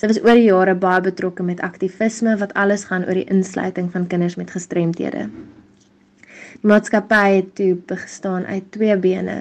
Sy 0.00 0.08
was 0.08 0.20
oor 0.24 0.38
die 0.38 0.46
jare 0.48 0.74
baie 0.74 1.02
betrokke 1.04 1.44
met 1.44 1.60
aktivisme 1.60 2.36
wat 2.40 2.54
alles 2.58 2.86
gaan 2.88 3.04
oor 3.04 3.18
die 3.18 3.28
insluiting 3.30 3.90
van 3.92 4.06
kinders 4.08 4.38
met 4.40 4.54
gestremthede. 4.54 5.26
Die 6.62 6.70
maatskappy 6.70 7.26
het 7.36 7.52
toe 7.58 7.74
bestaan 7.90 8.46
uit 8.46 8.70
twee 8.72 8.96
bene. 8.96 9.36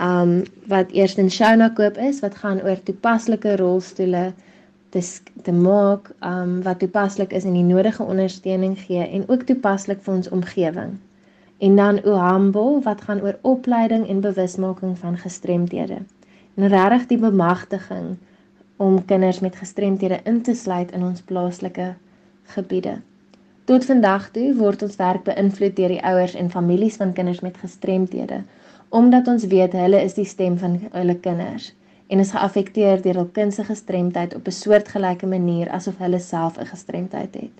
Um 0.00 0.44
wat 0.70 0.94
eers 0.96 1.18
in 1.20 1.30
Shona 1.30 1.70
koop 1.76 1.98
is 1.98 2.22
wat 2.24 2.38
gaan 2.42 2.62
oor 2.62 2.78
toepaslike 2.86 3.56
rolstoele 3.60 4.30
te 4.94 5.02
te 5.42 5.52
maak 5.52 6.10
um 6.26 6.60
wat 6.62 6.80
toepaslik 6.82 7.34
is 7.36 7.44
en 7.44 7.58
die 7.58 7.66
nodige 7.66 8.02
ondersteuning 8.02 8.78
gee 8.78 9.04
en 9.06 9.28
ook 9.28 9.46
toepaslik 9.50 10.02
vir 10.06 10.14
ons 10.14 10.30
omgewing. 10.30 10.98
En 11.60 11.76
dan 11.76 12.00
Uhambo 12.04 12.80
wat 12.80 13.00
gaan 13.00 13.20
oor 13.20 13.38
opleiding 13.40 14.08
en 14.08 14.20
bewusmaking 14.20 14.98
van 14.98 15.18
gestremthede. 15.18 15.98
En 16.54 16.68
regtig 16.68 17.06
die 17.06 17.18
bemagtiging 17.18 18.16
om 18.76 19.04
kinders 19.04 19.40
met 19.40 19.56
gestremthede 19.56 20.20
in 20.24 20.42
te 20.42 20.54
sluit 20.54 20.92
in 20.92 21.04
ons 21.04 21.20
plaaslike 21.20 21.94
gebiede. 22.42 23.00
Tot 23.64 23.84
vandag 23.84 24.30
toe 24.30 24.54
word 24.56 24.82
ons 24.82 24.96
werk 24.96 25.26
beïnvloed 25.26 25.76
deur 25.76 25.92
die 25.92 26.04
ouers 26.12 26.34
en 26.34 26.48
families 26.50 26.96
van 26.96 27.12
kinders 27.12 27.42
met 27.44 27.60
gestremthede, 27.60 28.40
omdat 28.88 29.28
ons 29.28 29.44
weet 29.52 29.76
hulle 29.76 30.00
is 30.02 30.16
die 30.16 30.24
stem 30.24 30.56
van 30.58 30.80
hulle 30.92 31.18
kinders 31.26 31.74
en 32.10 32.18
is 32.18 32.32
geaffekteer 32.34 33.02
deur 33.04 33.20
hul 33.20 33.28
kind 33.36 33.54
se 33.54 33.64
gestremdheid 33.64 34.32
op 34.34 34.48
'n 34.48 34.56
soortgelyke 34.62 35.26
manier 35.26 35.68
asof 35.70 35.98
hulle 35.98 36.18
self 36.18 36.56
'n 36.58 36.72
gestremdheid 36.72 37.34
het. 37.34 37.56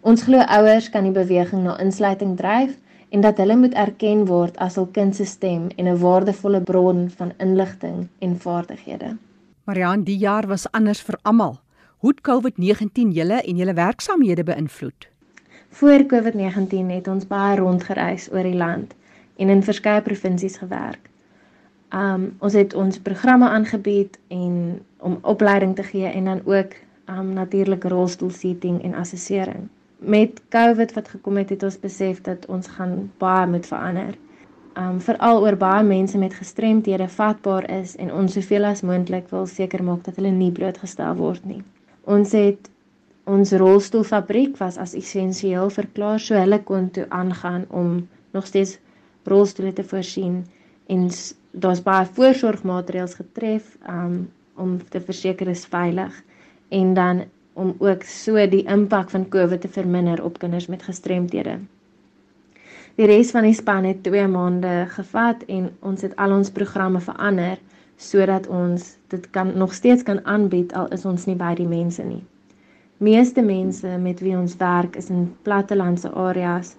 Ons 0.00 0.22
glo 0.22 0.38
ouers 0.38 0.90
kan 0.90 1.02
die 1.02 1.12
beweging 1.12 1.62
na 1.62 1.78
insluiting 1.78 2.36
dryf 2.36 2.74
en 3.14 3.20
dat 3.20 3.36
hulle 3.38 3.56
moet 3.56 3.74
erken 3.78 4.24
word 4.26 4.56
as 4.64 4.74
hul 4.74 4.88
kind 4.96 5.14
se 5.14 5.24
stem 5.24 5.68
en 5.78 5.86
'n 5.86 5.98
waardevolle 5.98 6.60
bron 6.60 7.10
van 7.16 7.32
inligting 7.38 8.08
en 8.18 8.40
vaardighede. 8.40 9.16
Marian, 9.64 10.02
die 10.02 10.18
jaar 10.18 10.46
was 10.46 10.70
anders 10.70 11.02
vir 11.02 11.18
almal. 11.22 11.58
Hoe 11.98 12.10
het 12.10 12.20
COVID-19 12.28 13.12
julle 13.12 13.42
en 13.42 13.56
julle 13.56 13.74
werksamehede 13.74 14.44
beïnvloed? 14.44 15.08
Voor 15.68 16.06
COVID-19 16.06 16.90
het 16.90 17.08
ons 17.08 17.26
baie 17.26 17.56
rondgereis 17.56 18.32
oor 18.32 18.42
die 18.42 18.56
land 18.56 18.94
en 19.36 19.48
in 19.48 19.62
verskeie 19.62 20.02
provinsies 20.02 20.56
gewerk. 20.56 21.10
Um 21.90 22.34
ons 22.38 22.52
het 22.52 22.74
ons 22.74 22.98
programme 22.98 23.48
aangebied 23.48 24.18
en 24.28 24.80
om 24.98 25.18
opleiding 25.22 25.76
te 25.76 25.82
gee 25.82 26.06
en 26.06 26.24
dan 26.24 26.40
ook 26.44 26.72
um 27.08 27.32
natuurlik 27.32 27.84
rolstoelseating 27.84 28.82
en 28.82 28.94
assessering. 28.94 29.68
Met 30.04 30.42
COVID 30.52 30.92
wat 30.92 31.08
gekom 31.08 31.36
het, 31.40 31.48
het 31.48 31.62
ons 31.62 31.78
besef 31.80 32.20
dat 32.20 32.46
ons 32.46 32.66
gaan 32.76 33.10
baie 33.18 33.46
moet 33.48 33.66
verander 33.66 34.14
um 34.74 34.98
veral 35.00 35.42
oor 35.42 35.54
baie 35.56 35.84
mense 35.86 36.18
met 36.18 36.34
gestremthede 36.34 37.06
vatbaar 37.08 37.68
is 37.70 37.94
en 38.02 38.10
ons 38.12 38.32
soveel 38.34 38.66
as 38.66 38.82
moontlik 38.82 39.28
wil 39.30 39.46
seker 39.46 39.84
maak 39.86 40.02
dat 40.06 40.16
hulle 40.18 40.32
nie 40.34 40.50
blootgestel 40.52 41.14
word 41.18 41.44
nie. 41.46 41.60
Ons 42.10 42.34
het 42.34 42.70
ons 43.30 43.52
rolstoelfabriek 43.62 44.58
was 44.60 44.76
as 44.82 44.96
essensieel 44.98 45.70
verklaar 45.72 46.18
so 46.20 46.36
hulle 46.36 46.58
kon 46.70 46.90
toe 46.90 47.06
aangaan 47.08 47.64
om 47.70 48.08
nog 48.36 48.46
steeds 48.50 48.76
rolstoele 49.30 49.72
te 49.72 49.86
voorsien 49.86 50.42
en 50.92 51.06
daar's 51.52 51.82
baie 51.86 52.10
voorsorgmaatreëls 52.18 53.14
getref 53.22 53.76
um 53.88 54.26
om 54.54 54.76
te 54.90 55.00
verseker 55.00 55.48
is 55.50 55.64
veilig 55.66 56.18
en 56.68 56.92
dan 56.94 57.24
om 57.54 57.74
ook 57.78 58.02
so 58.02 58.46
die 58.50 58.64
impak 58.66 59.10
van 59.10 59.28
COVID 59.28 59.60
te 59.60 59.68
verminder 59.68 60.22
op 60.24 60.38
kinders 60.38 60.66
met 60.66 60.82
gestremthede. 60.82 61.58
Die 62.94 63.06
res 63.10 63.30
van 63.34 63.42
die 63.42 63.54
span 63.54 63.86
het 63.88 64.02
2 64.06 64.26
maande 64.30 64.86
gevat 64.94 65.42
en 65.50 65.70
ons 65.82 66.02
het 66.06 66.14
al 66.16 66.34
ons 66.36 66.50
programme 66.54 67.00
verander 67.02 67.58
sodat 67.96 68.46
ons 68.46 68.96
dit 69.14 69.30
kan 69.30 69.50
nog 69.58 69.74
steeds 69.74 70.02
kan 70.02 70.20
aanbied 70.26 70.74
al 70.74 70.88
is 70.94 71.04
ons 71.04 71.26
nie 71.26 71.36
by 71.38 71.54
die 71.58 71.66
mense 71.66 72.02
nie. 72.02 72.22
Meeste 72.98 73.42
mense 73.42 73.98
met 73.98 74.22
wie 74.22 74.36
ons 74.38 74.56
werk 74.62 74.96
is 74.96 75.10
in 75.10 75.26
plattelandse 75.42 76.10
areas 76.10 76.74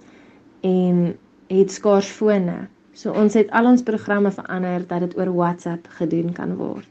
en 0.61 1.17
het 1.51 1.71
skaars 1.71 2.07
fone. 2.07 2.67
So 2.93 3.11
ons 3.11 3.35
het 3.35 3.51
al 3.51 3.67
ons 3.73 3.83
programme 3.83 4.31
verander 4.31 4.87
dat 4.87 5.03
dit 5.03 5.17
oor 5.19 5.33
WhatsApp 5.35 5.87
gedoen 5.99 6.31
kan 6.33 6.55
word. 6.55 6.87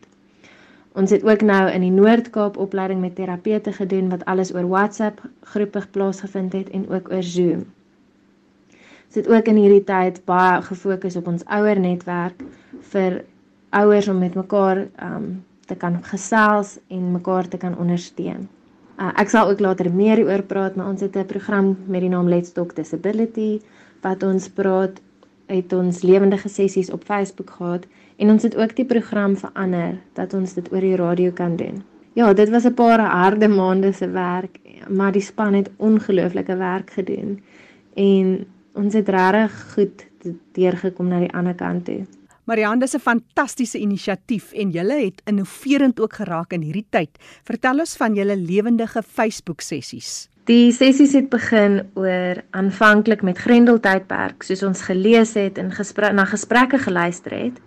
Ons 0.94 1.11
het 1.11 1.24
ook 1.26 1.42
nou 1.42 1.70
in 1.70 1.80
die 1.80 1.94
Noord-Kaap 1.94 2.57
opleiding 2.57 3.00
met 3.00 3.14
terapeute 3.14 3.72
gedoen 3.72 4.09
wat 4.09 4.24
alles 4.24 4.54
oor 4.54 4.68
WhatsApp 4.68 5.22
groepe 5.54 5.87
plaasgevind 5.90 6.52
het 6.52 6.70
en 6.70 6.88
ook 6.88 7.11
oor 7.11 7.22
Zoom 7.22 7.64
sit 9.14 9.28
ook 9.30 9.46
in 9.46 9.61
hierdie 9.62 9.85
tyd 9.87 10.16
baie 10.26 10.62
gefokus 10.66 11.16
op 11.20 11.28
ons 11.30 11.44
ouer 11.57 11.78
netwerk 11.78 12.40
vir 12.92 13.20
ouers 13.78 14.09
om 14.11 14.18
met 14.22 14.35
mekaar 14.38 14.87
um 15.09 15.28
te 15.64 15.76
kan 15.80 16.00
gesels 16.04 16.74
en 16.92 17.14
mekaar 17.14 17.46
te 17.48 17.57
kan 17.57 17.72
ondersteun. 17.80 18.42
Uh, 19.00 19.09
ek 19.16 19.30
sal 19.33 19.48
ook 19.48 19.62
later 19.64 19.88
meer 19.88 20.20
hieroor 20.20 20.42
praat, 20.44 20.74
maar 20.76 20.90
ons 20.90 21.00
het 21.00 21.16
'n 21.16 21.24
program 21.30 21.70
met 21.87 22.02
die 22.04 22.11
naam 22.11 22.28
Let's 22.28 22.52
Talk 22.52 22.74
Disability 22.76 23.62
wat 24.02 24.22
ons 24.22 24.48
praat 24.48 25.00
het 25.46 25.72
ons 25.72 26.02
lewendige 26.02 26.48
sessies 26.48 26.90
op 26.90 27.04
Facebook 27.04 27.50
gehad 27.50 27.87
en 28.16 28.31
ons 28.31 28.42
het 28.42 28.57
ook 28.57 28.77
die 28.77 28.85
program 28.85 29.37
verander 29.37 29.98
dat 30.12 30.35
ons 30.35 30.55
dit 30.55 30.72
oor 30.72 30.81
die 30.81 30.96
radio 30.96 31.31
kan 31.33 31.57
doen. 31.57 31.83
Ja, 32.14 32.33
dit 32.33 32.48
was 32.48 32.64
'n 32.64 32.74
paar 32.74 33.00
harde 33.00 33.48
maande 33.48 33.92
se 33.92 34.09
werk, 34.09 34.59
maar 34.88 35.12
die 35.12 35.22
span 35.22 35.55
het 35.55 35.70
ongelooflike 35.77 36.57
werk 36.57 36.90
gedoen. 36.90 37.42
En 37.94 38.46
ons 38.72 38.94
het 38.94 39.09
regtig 39.09 39.72
goed 39.72 40.07
deurgekom 40.53 41.09
na 41.09 41.18
die 41.18 41.33
ander 41.33 41.55
kant 41.55 41.85
toe. 41.85 42.07
Marianne, 42.44 42.81
dis 42.81 42.94
'n 42.94 43.00
fantastiese 43.00 43.79
inisiatief 43.79 44.53
en 44.53 44.70
julle 44.70 45.05
het 45.05 45.22
innoverend 45.24 46.00
ook 46.00 46.12
geraak 46.12 46.53
in 46.53 46.61
hierdie 46.61 46.87
tyd. 46.90 47.11
Vertel 47.42 47.79
ons 47.79 47.96
van 47.96 48.14
julle 48.14 48.37
lewendige 48.37 49.03
Facebook 49.03 49.61
sessies. 49.61 50.29
Die 50.44 50.72
sessies 50.72 51.12
het 51.12 51.31
begin 51.31 51.79
oor 51.94 52.42
aanvanklik 52.50 53.22
met 53.22 53.38
Grendeltydperk, 53.38 54.42
soos 54.42 54.62
ons 54.62 54.83
gelees 54.83 55.35
het 55.35 55.59
en 55.59 55.70
gespre 55.72 56.12
na 56.12 56.24
gesprekke 56.24 56.79
geluister 56.79 57.33
het, 57.33 57.61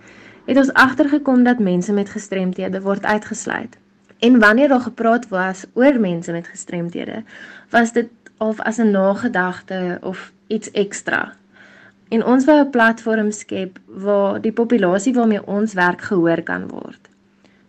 het 0.48 0.58
ons 0.58 0.74
agtergekom 0.74 1.44
dat 1.44 1.60
mense 1.60 1.94
met 1.94 2.10
gestremthede 2.10 2.82
word 2.82 3.04
uitgesluit. 3.04 3.78
En 4.20 4.40
wanneer 4.40 4.68
daar 4.68 4.86
gepraat 4.88 5.28
was 5.30 5.66
oor 5.74 6.00
mense 6.00 6.32
met 6.32 6.48
gestremthede, 6.48 7.24
was 7.70 7.92
dit 7.94 8.08
of 8.38 8.60
as 8.60 8.78
'n 8.78 8.92
nagedagte 8.92 9.98
of 10.02 10.32
iets 10.48 10.72
ekstra. 10.72 11.34
En 12.10 12.26
ons 12.26 12.46
wou 12.46 12.60
'n 12.60 12.70
platform 12.70 13.32
skep 13.32 13.80
waar 13.86 14.42
die 14.42 14.52
populasie 14.52 15.14
waarmee 15.14 15.48
ons 15.48 15.74
werk 15.74 16.02
gehoor 16.02 16.42
kan 16.42 16.68
word. 16.68 17.10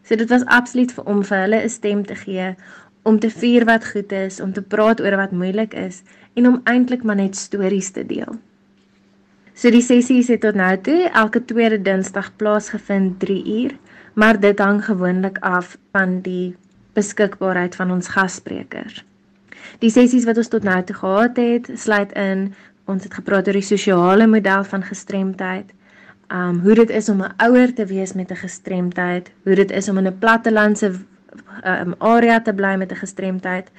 So 0.02 0.16
dit 0.16 0.28
was 0.28 0.44
absoluut 0.44 0.92
vir 0.92 1.04
om 1.04 1.24
vir 1.24 1.38
hulle 1.38 1.62
'n 1.62 1.68
stem 1.68 2.06
te 2.06 2.14
gee 2.14 2.54
om 3.02 3.18
te 3.18 3.30
vier 3.30 3.64
wat 3.64 3.86
goed 3.86 4.12
is, 4.12 4.40
om 4.40 4.52
te 4.52 4.62
praat 4.62 5.00
oor 5.00 5.16
wat 5.16 5.30
moeilik 5.30 5.74
is 5.74 6.02
en 6.34 6.46
om 6.46 6.60
eintlik 6.64 7.02
maar 7.02 7.16
net 7.16 7.36
stories 7.36 7.90
te 7.90 8.06
deel. 8.06 8.38
So 9.58 9.72
die 9.74 9.82
sessies 9.82 10.28
het 10.30 10.44
tot 10.44 10.54
nou 10.54 10.70
toe 10.86 11.08
elke 11.18 11.40
tweede 11.42 11.80
Dinsdag 11.82 12.28
plaasgevind 12.38 13.16
3 13.18 13.38
uur, 13.42 13.72
maar 14.14 14.36
dit 14.38 14.58
hang 14.62 14.84
gewoonlik 14.86 15.40
af 15.42 15.72
van 15.90 16.20
die 16.22 16.54
beskikbaarheid 16.94 17.74
van 17.74 17.90
ons 17.90 18.06
gassprekers. 18.14 19.00
Die 19.82 19.90
sessies 19.90 20.28
wat 20.28 20.38
ons 20.38 20.50
tot 20.52 20.62
nou 20.62 20.76
toe 20.86 20.94
gehad 21.00 21.40
het, 21.42 21.70
sluit 21.74 22.14
in 22.14 22.52
ons 22.86 23.02
het 23.02 23.16
gepraat 23.18 23.50
oor 23.50 23.58
die 23.58 23.66
sosiale 23.66 24.28
model 24.30 24.62
van 24.64 24.86
gestremdheid, 24.86 25.72
um 26.30 26.60
hoe 26.62 26.76
dit 26.78 26.92
is 26.94 27.08
om 27.10 27.24
'n 27.26 27.34
ouer 27.42 27.74
te 27.74 27.86
wees 27.86 28.12
met 28.14 28.30
'n 28.30 28.38
gestremdheid, 28.38 29.32
hoe 29.42 29.54
dit 29.54 29.70
is 29.70 29.88
om 29.88 29.98
in 29.98 30.06
'n 30.06 30.18
plattelandse 30.18 30.92
um 31.64 31.94
area 31.98 32.40
te 32.40 32.54
bly 32.54 32.76
met 32.76 32.92
'n 32.92 33.02
gestremdheid 33.02 33.70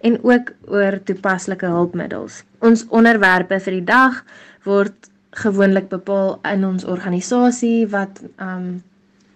en 0.00 0.18
ook 0.24 0.50
oor 0.66 0.98
toepaslike 1.04 1.66
hulpmiddels. 1.66 2.42
Ons 2.58 2.86
onderwerpe 2.88 3.60
vir 3.60 3.72
die 3.72 3.84
dag 3.84 4.24
word 4.64 5.10
gewoonlik 5.30 5.88
bepaal 5.88 6.38
in 6.42 6.64
ons 6.64 6.84
organisasie 6.84 7.88
wat 7.88 8.22
um 8.36 8.82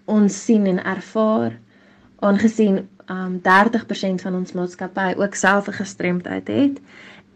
ons 0.05 0.45
sien 0.45 0.67
en 0.67 0.85
ervaar 0.85 1.59
aangesien 2.19 2.89
um 3.11 3.41
30% 3.45 4.25
van 4.25 4.35
ons 4.35 4.53
maatskappy 4.53 5.13
ook 5.17 5.35
self 5.35 5.69
'n 5.69 5.79
gestremdheid 5.83 6.49
het 6.49 6.81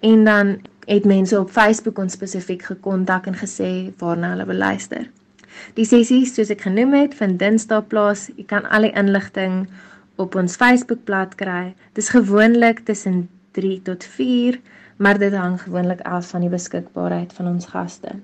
en 0.00 0.24
dan 0.24 0.58
het 0.86 1.04
mense 1.04 1.40
op 1.40 1.50
Facebook 1.50 1.98
ons 1.98 2.12
spesifiek 2.12 2.62
gekontak 2.62 3.26
en 3.26 3.34
gesê 3.34 3.92
waarna 3.98 4.30
hulle 4.30 4.46
wil 4.46 4.56
luister. 4.56 5.10
Die 5.74 5.84
sessies 5.84 6.34
soos 6.34 6.50
ek 6.50 6.60
genoem 6.60 6.94
het, 6.94 7.14
vind 7.14 7.38
Dinsdae 7.38 7.82
plaas. 7.82 8.28
Jy 8.36 8.44
kan 8.44 8.68
al 8.70 8.86
die 8.86 8.92
inligting 8.92 9.66
op 10.16 10.34
ons 10.34 10.56
Facebookblad 10.60 11.34
kry. 11.34 11.74
Dis 11.92 12.12
gewoonlik 12.14 12.84
tussen 12.84 13.28
3 13.58 13.82
tot 13.82 14.04
4, 14.04 14.60
maar 14.96 15.18
dit 15.18 15.34
hang 15.34 15.58
gewoonlik 15.62 16.00
af 16.00 16.30
van 16.30 16.40
die 16.40 16.52
beskikbaarheid 16.52 17.32
van 17.32 17.48
ons 17.48 17.66
gaste. 17.66 18.16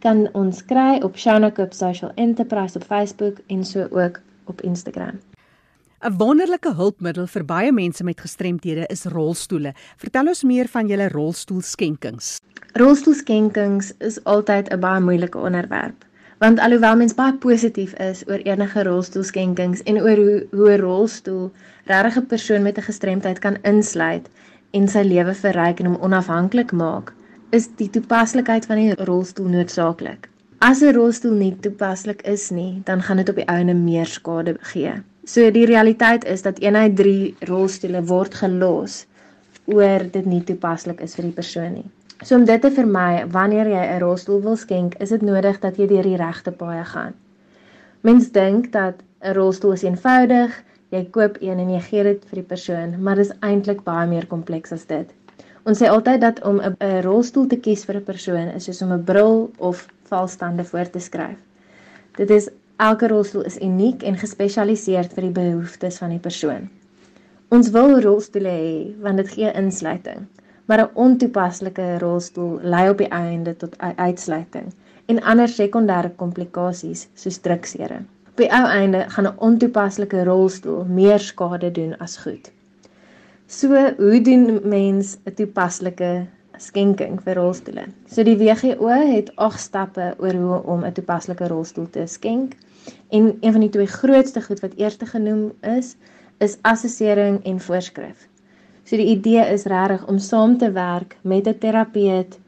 Kan 0.00 0.28
ons 0.32 0.62
kry 0.64 1.00
op 1.04 1.18
Shanakup 1.20 1.74
Social 1.76 2.12
Enterprise 2.16 2.78
op 2.78 2.84
Facebook 2.88 3.42
en 3.52 3.64
so 3.64 3.86
ook 3.90 4.20
op 4.44 4.60
Instagram. 4.60 5.20
'n 6.00 6.16
Wonderlike 6.16 6.70
hulpmiddel 6.74 7.26
vir 7.26 7.44
baie 7.44 7.72
mense 7.72 8.04
met 8.04 8.20
gestremthede 8.20 8.86
is 8.88 9.04
rolstoele. 9.04 9.74
Vertel 9.96 10.30
ons 10.32 10.42
meer 10.42 10.68
van 10.72 10.88
julle 10.88 11.08
rolstoelskenkings. 11.08 12.38
Rolstoelskenkings 12.72 13.92
is 13.98 14.16
altyd 14.24 14.72
'n 14.72 14.80
baie 14.80 15.00
moeilike 15.00 15.38
onderwerp, 15.38 16.04
want 16.38 16.58
alhoewel 16.58 16.96
mens 16.96 17.14
baie 17.14 17.34
positief 17.34 17.92
is 17.94 18.24
oor 18.28 18.40
enige 18.48 18.82
rolstoelskenkings 18.82 19.82
en 19.82 20.00
oor 20.00 20.16
hoe 20.16 20.46
hoe 20.50 20.70
'n 20.70 20.80
rolstoel 20.80 21.52
regtig 21.84 22.16
'n 22.16 22.26
persoon 22.26 22.62
met 22.62 22.78
'n 22.78 22.88
gestremdheid 22.88 23.38
kan 23.38 23.56
insluit 23.62 24.28
en 24.70 24.88
sy 24.88 25.02
lewe 25.02 25.34
verryk 25.34 25.80
en 25.80 25.86
hom 25.86 26.00
onafhanklik 26.00 26.72
maak, 26.72 27.12
is 27.50 27.66
die 27.76 27.90
toepaslikheid 27.90 28.66
van 28.70 28.78
die 28.78 28.94
rolstoel 29.08 29.48
noodsaaklik. 29.50 30.28
As 30.62 30.82
'n 30.82 30.94
rolstoel 30.94 31.32
nie 31.34 31.56
toepaslik 31.60 32.22
is 32.22 32.50
nie, 32.50 32.82
dan 32.84 33.02
gaan 33.02 33.16
dit 33.16 33.28
op 33.28 33.34
die 33.36 33.48
ouene 33.48 33.74
meer 33.74 34.06
skade 34.06 34.56
gee. 34.60 34.92
So 35.24 35.50
die 35.50 35.66
realiteit 35.66 36.24
is 36.24 36.42
dat 36.42 36.58
eenheid 36.58 36.96
3 36.96 37.34
rolstoele 37.40 38.02
word 38.04 38.34
gelos 38.34 39.06
oor 39.64 40.06
dit 40.12 40.26
nie 40.26 40.42
toepaslik 40.44 41.00
is 41.00 41.14
vir 41.14 41.24
die 41.24 41.38
persoon 41.40 41.72
nie. 41.72 41.90
So 42.22 42.36
om 42.36 42.44
dit 42.44 42.60
te 42.60 42.70
vermy, 42.70 43.26
wanneer 43.26 43.68
jy 43.68 43.84
'n 43.86 44.00
rolstoel 44.00 44.42
wil 44.42 44.56
skenk, 44.56 44.94
is 44.94 45.08
dit 45.08 45.22
nodig 45.22 45.60
dat 45.60 45.76
jy 45.76 45.86
deur 45.86 46.02
die 46.02 46.16
regte 46.16 46.52
paaie 46.52 46.84
gaan. 46.84 47.14
Mens 48.00 48.30
dink 48.30 48.72
dat 48.72 48.94
'n 49.22 49.34
rolstoel 49.34 49.72
is 49.72 49.82
eenvoudig, 49.82 50.62
jy 50.90 51.04
koop 51.10 51.36
een 51.40 51.58
en 51.58 51.70
jy 51.70 51.80
gee 51.80 52.02
dit 52.02 52.24
vir 52.24 52.36
die 52.36 52.48
persoon, 52.48 53.02
maar 53.02 53.16
dit 53.16 53.26
is 53.26 53.38
eintlik 53.40 53.82
baie 53.84 54.06
meer 54.06 54.26
kompleks 54.26 54.72
as 54.72 54.86
dit. 54.86 55.10
Ons 55.64 55.82
sê 55.82 55.88
altyd 55.88 56.20
dat 56.20 56.42
om 56.44 56.60
'n 56.60 57.02
rolstoel 57.02 57.46
te 57.46 57.56
kies 57.56 57.84
vir 57.84 57.96
'n 57.96 58.04
persoon 58.04 58.48
is 58.56 58.64
soos 58.64 58.82
om 58.82 58.92
'n 58.92 59.04
bril 59.04 59.50
of 59.58 59.86
valstande 60.08 60.64
voor 60.64 60.90
te 60.90 60.98
skryf. 60.98 61.38
Dit 62.16 62.30
is 62.30 62.48
elke 62.76 63.08
rolstoel 63.08 63.44
is 63.44 63.60
uniek 63.60 64.02
en 64.02 64.16
gespesialiseer 64.16 65.04
vir 65.14 65.22
die 65.22 65.36
behoeftes 65.42 65.98
van 65.98 66.10
die 66.10 66.18
persoon. 66.18 66.68
Ons 67.48 67.70
wil 67.70 68.00
rolstoele 68.00 68.48
hê 68.48 69.00
want 69.00 69.16
dit 69.16 69.28
gee 69.28 69.52
insluiting 69.52 70.26
maar 70.70 70.82
'n 70.82 70.90
ontoepaslike 70.94 71.98
rolstoel 71.98 72.58
lei 72.62 72.88
op 72.90 72.98
die 72.98 73.08
einde 73.08 73.56
tot 73.56 73.78
uitsluiting 73.78 74.66
en 75.06 75.22
ander 75.22 75.48
sekondêre 75.48 76.10
komplikasies 76.16 77.08
soos 77.14 77.38
druksere. 77.38 77.98
Op 78.30 78.36
die 78.36 78.52
ou 78.58 78.66
einde 78.66 79.00
gaan 79.08 79.26
'n 79.26 79.38
ontoepaslike 79.48 80.24
rolstoel 80.24 80.84
meer 80.84 81.18
skade 81.18 81.70
doen 81.70 81.98
as 81.98 82.16
goed. 82.16 82.52
So, 83.50 83.66
hoe 83.96 84.20
doen 84.22 84.60
mens 84.62 85.16
'n 85.26 85.34
toepaslike 85.34 86.26
skenking 86.56 87.18
vir 87.22 87.34
rolstoele? 87.34 87.84
So 88.06 88.22
die 88.22 88.36
WGO 88.38 88.86
het 88.86 89.32
8 89.36 89.60
stappe 89.60 90.14
oor 90.18 90.34
hoe 90.34 90.62
om 90.62 90.84
'n 90.84 90.92
toepaslike 90.92 91.48
rolstoel 91.48 91.90
te 91.90 92.06
skenk. 92.06 92.54
En 93.08 93.36
een 93.40 93.52
van 93.52 93.60
die 93.60 93.68
twee 93.68 93.86
grootste 93.86 94.42
goed 94.42 94.60
wat 94.60 94.76
eers 94.76 94.96
genoem 94.98 95.52
is, 95.60 95.96
is 96.38 96.58
assessering 96.62 97.44
en 97.44 97.60
voorskrif. 97.60 98.28
So 98.84 98.96
die 98.96 99.10
idee 99.16 99.52
is 99.52 99.64
regtig 99.64 100.06
om 100.06 100.18
saam 100.18 100.58
te 100.58 100.72
werk 100.72 101.16
met 101.22 101.46
'n 101.46 101.58
terapeut 101.58 102.38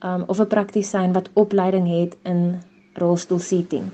um, 0.00 0.24
of 0.26 0.38
'n 0.38 0.46
praktisyn 0.46 1.12
wat 1.12 1.30
opleiding 1.32 2.00
het 2.00 2.16
in 2.22 2.62
rolstoelseating. 2.94 3.90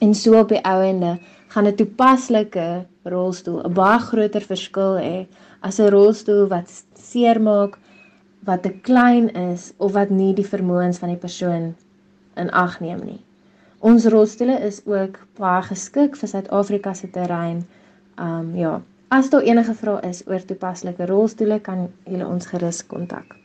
En 0.00 0.14
so 0.14 0.38
op 0.38 0.48
die 0.48 0.64
ouende 0.64 1.18
gaan 1.48 1.66
'n 1.66 1.74
toepaslike 1.74 2.86
rolstoel 3.02 3.62
'n 3.64 3.72
baie 3.72 3.98
groter 3.98 4.40
verskil 4.40 4.96
hê 4.96 5.26
as 5.64 5.80
'n 5.80 5.90
rolstoel 5.90 6.46
wat 6.52 6.70
seermaak, 6.94 7.78
wat 8.44 8.62
te 8.62 8.72
klein 8.88 9.28
is 9.34 9.72
of 9.76 9.92
wat 9.92 10.10
nie 10.10 10.34
die 10.34 10.50
vermoëns 10.54 10.98
van 10.98 11.08
die 11.08 11.22
persoon 11.26 11.74
in 12.36 12.50
ag 12.50 12.80
neem 12.80 13.04
nie. 13.04 13.20
Ons 13.80 14.06
rolstoele 14.06 14.60
is 14.60 14.82
ook 14.86 15.18
baie 15.38 15.62
geskik 15.62 16.16
vir 16.16 16.28
Suid-Afrika 16.28 16.94
se 16.94 17.10
terrein. 17.10 17.64
Um 18.16 18.56
ja, 18.56 18.82
As 19.14 19.28
daar 19.30 19.44
enige 19.46 19.74
vrae 19.78 20.00
is 20.08 20.24
oor 20.26 20.42
toepaslike 20.42 21.06
rolstoele, 21.06 21.60
kan 21.62 21.84
julle 22.08 22.26
ons 22.26 22.46
gerus 22.50 22.80
kontak. 22.86 23.36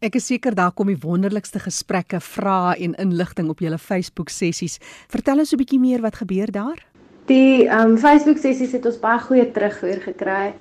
Ek 0.00 0.14
is 0.16 0.30
seker 0.30 0.54
daar 0.56 0.70
kom 0.72 0.88
die 0.88 0.96
wonderlikste 1.02 1.60
gesprekke, 1.60 2.22
vrae 2.24 2.78
en 2.86 2.94
inligting 3.02 3.50
op 3.52 3.60
julle 3.60 3.76
Facebook 3.78 4.32
sessies. 4.32 4.78
Vertel 5.12 5.42
ons 5.44 5.52
'n 5.52 5.60
bietjie 5.60 5.80
meer 5.80 6.00
wat 6.00 6.16
gebeur 6.22 6.50
daar. 6.50 6.80
Die 7.26 7.68
um 7.68 7.98
Facebook 7.98 8.38
sessies 8.38 8.72
het 8.72 8.86
ons 8.86 8.96
baie 8.96 9.18
goeie 9.18 9.52
terugvoer 9.52 10.00
gekry. 10.00 10.54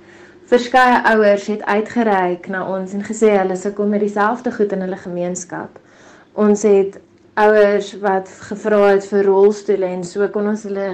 Verskeie 0.49 1.03
ouers 1.05 1.43
het 1.45 1.61
uitgereik 1.69 2.47
na 2.49 2.63
ons 2.65 2.93
en 2.97 3.03
gesê 3.05 3.35
hulle 3.35 3.53
sukkel 3.53 3.85
met 3.85 4.01
dieselfde 4.01 4.49
goed 4.55 4.71
in 4.73 4.81
hulle 4.81 4.97
gemeenskap. 4.97 5.75
Ons 6.33 6.63
het 6.65 6.95
ouers 7.37 7.91
wat 8.01 8.31
gevra 8.47 8.79
het 8.87 9.05
vir 9.11 9.27
rolstoele 9.29 9.85
en 9.85 10.01
so 10.03 10.25
kon 10.33 10.47
ons 10.49 10.63
hulle 10.65 10.87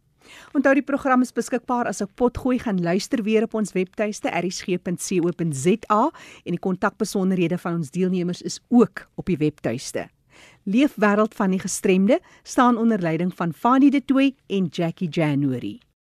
Onthou 0.53 0.75
die 0.75 0.83
program 0.83 1.23
is 1.23 1.33
beskikbaar 1.33 1.87
as 1.87 2.03
'n 2.03 2.11
potgooi 2.15 2.59
gaan 2.59 2.81
luister 2.81 3.23
weer 3.23 3.43
op 3.43 3.55
ons 3.55 3.73
webtuiste 3.73 4.31
erisg.co.za 4.31 6.11
en 6.45 6.53
die 6.57 6.59
kontakbesonderhede 6.59 7.59
van 7.59 7.75
ons 7.75 7.91
deelnemers 7.91 8.43
is 8.43 8.61
ook 8.69 9.09
op 9.15 9.27
die 9.27 9.37
webtuiste. 9.37 10.09
Leefwêreld 10.65 11.35
van 11.35 11.51
die 11.51 11.61
gestremde 11.61 12.21
staan 12.43 12.77
onder 12.77 13.01
leiding 13.01 13.35
van 13.35 13.53
Fanie 13.53 13.91
De 13.91 14.05
Tooy 14.05 14.35
en 14.47 14.67
Jackie 14.67 15.09
January. 15.09 15.81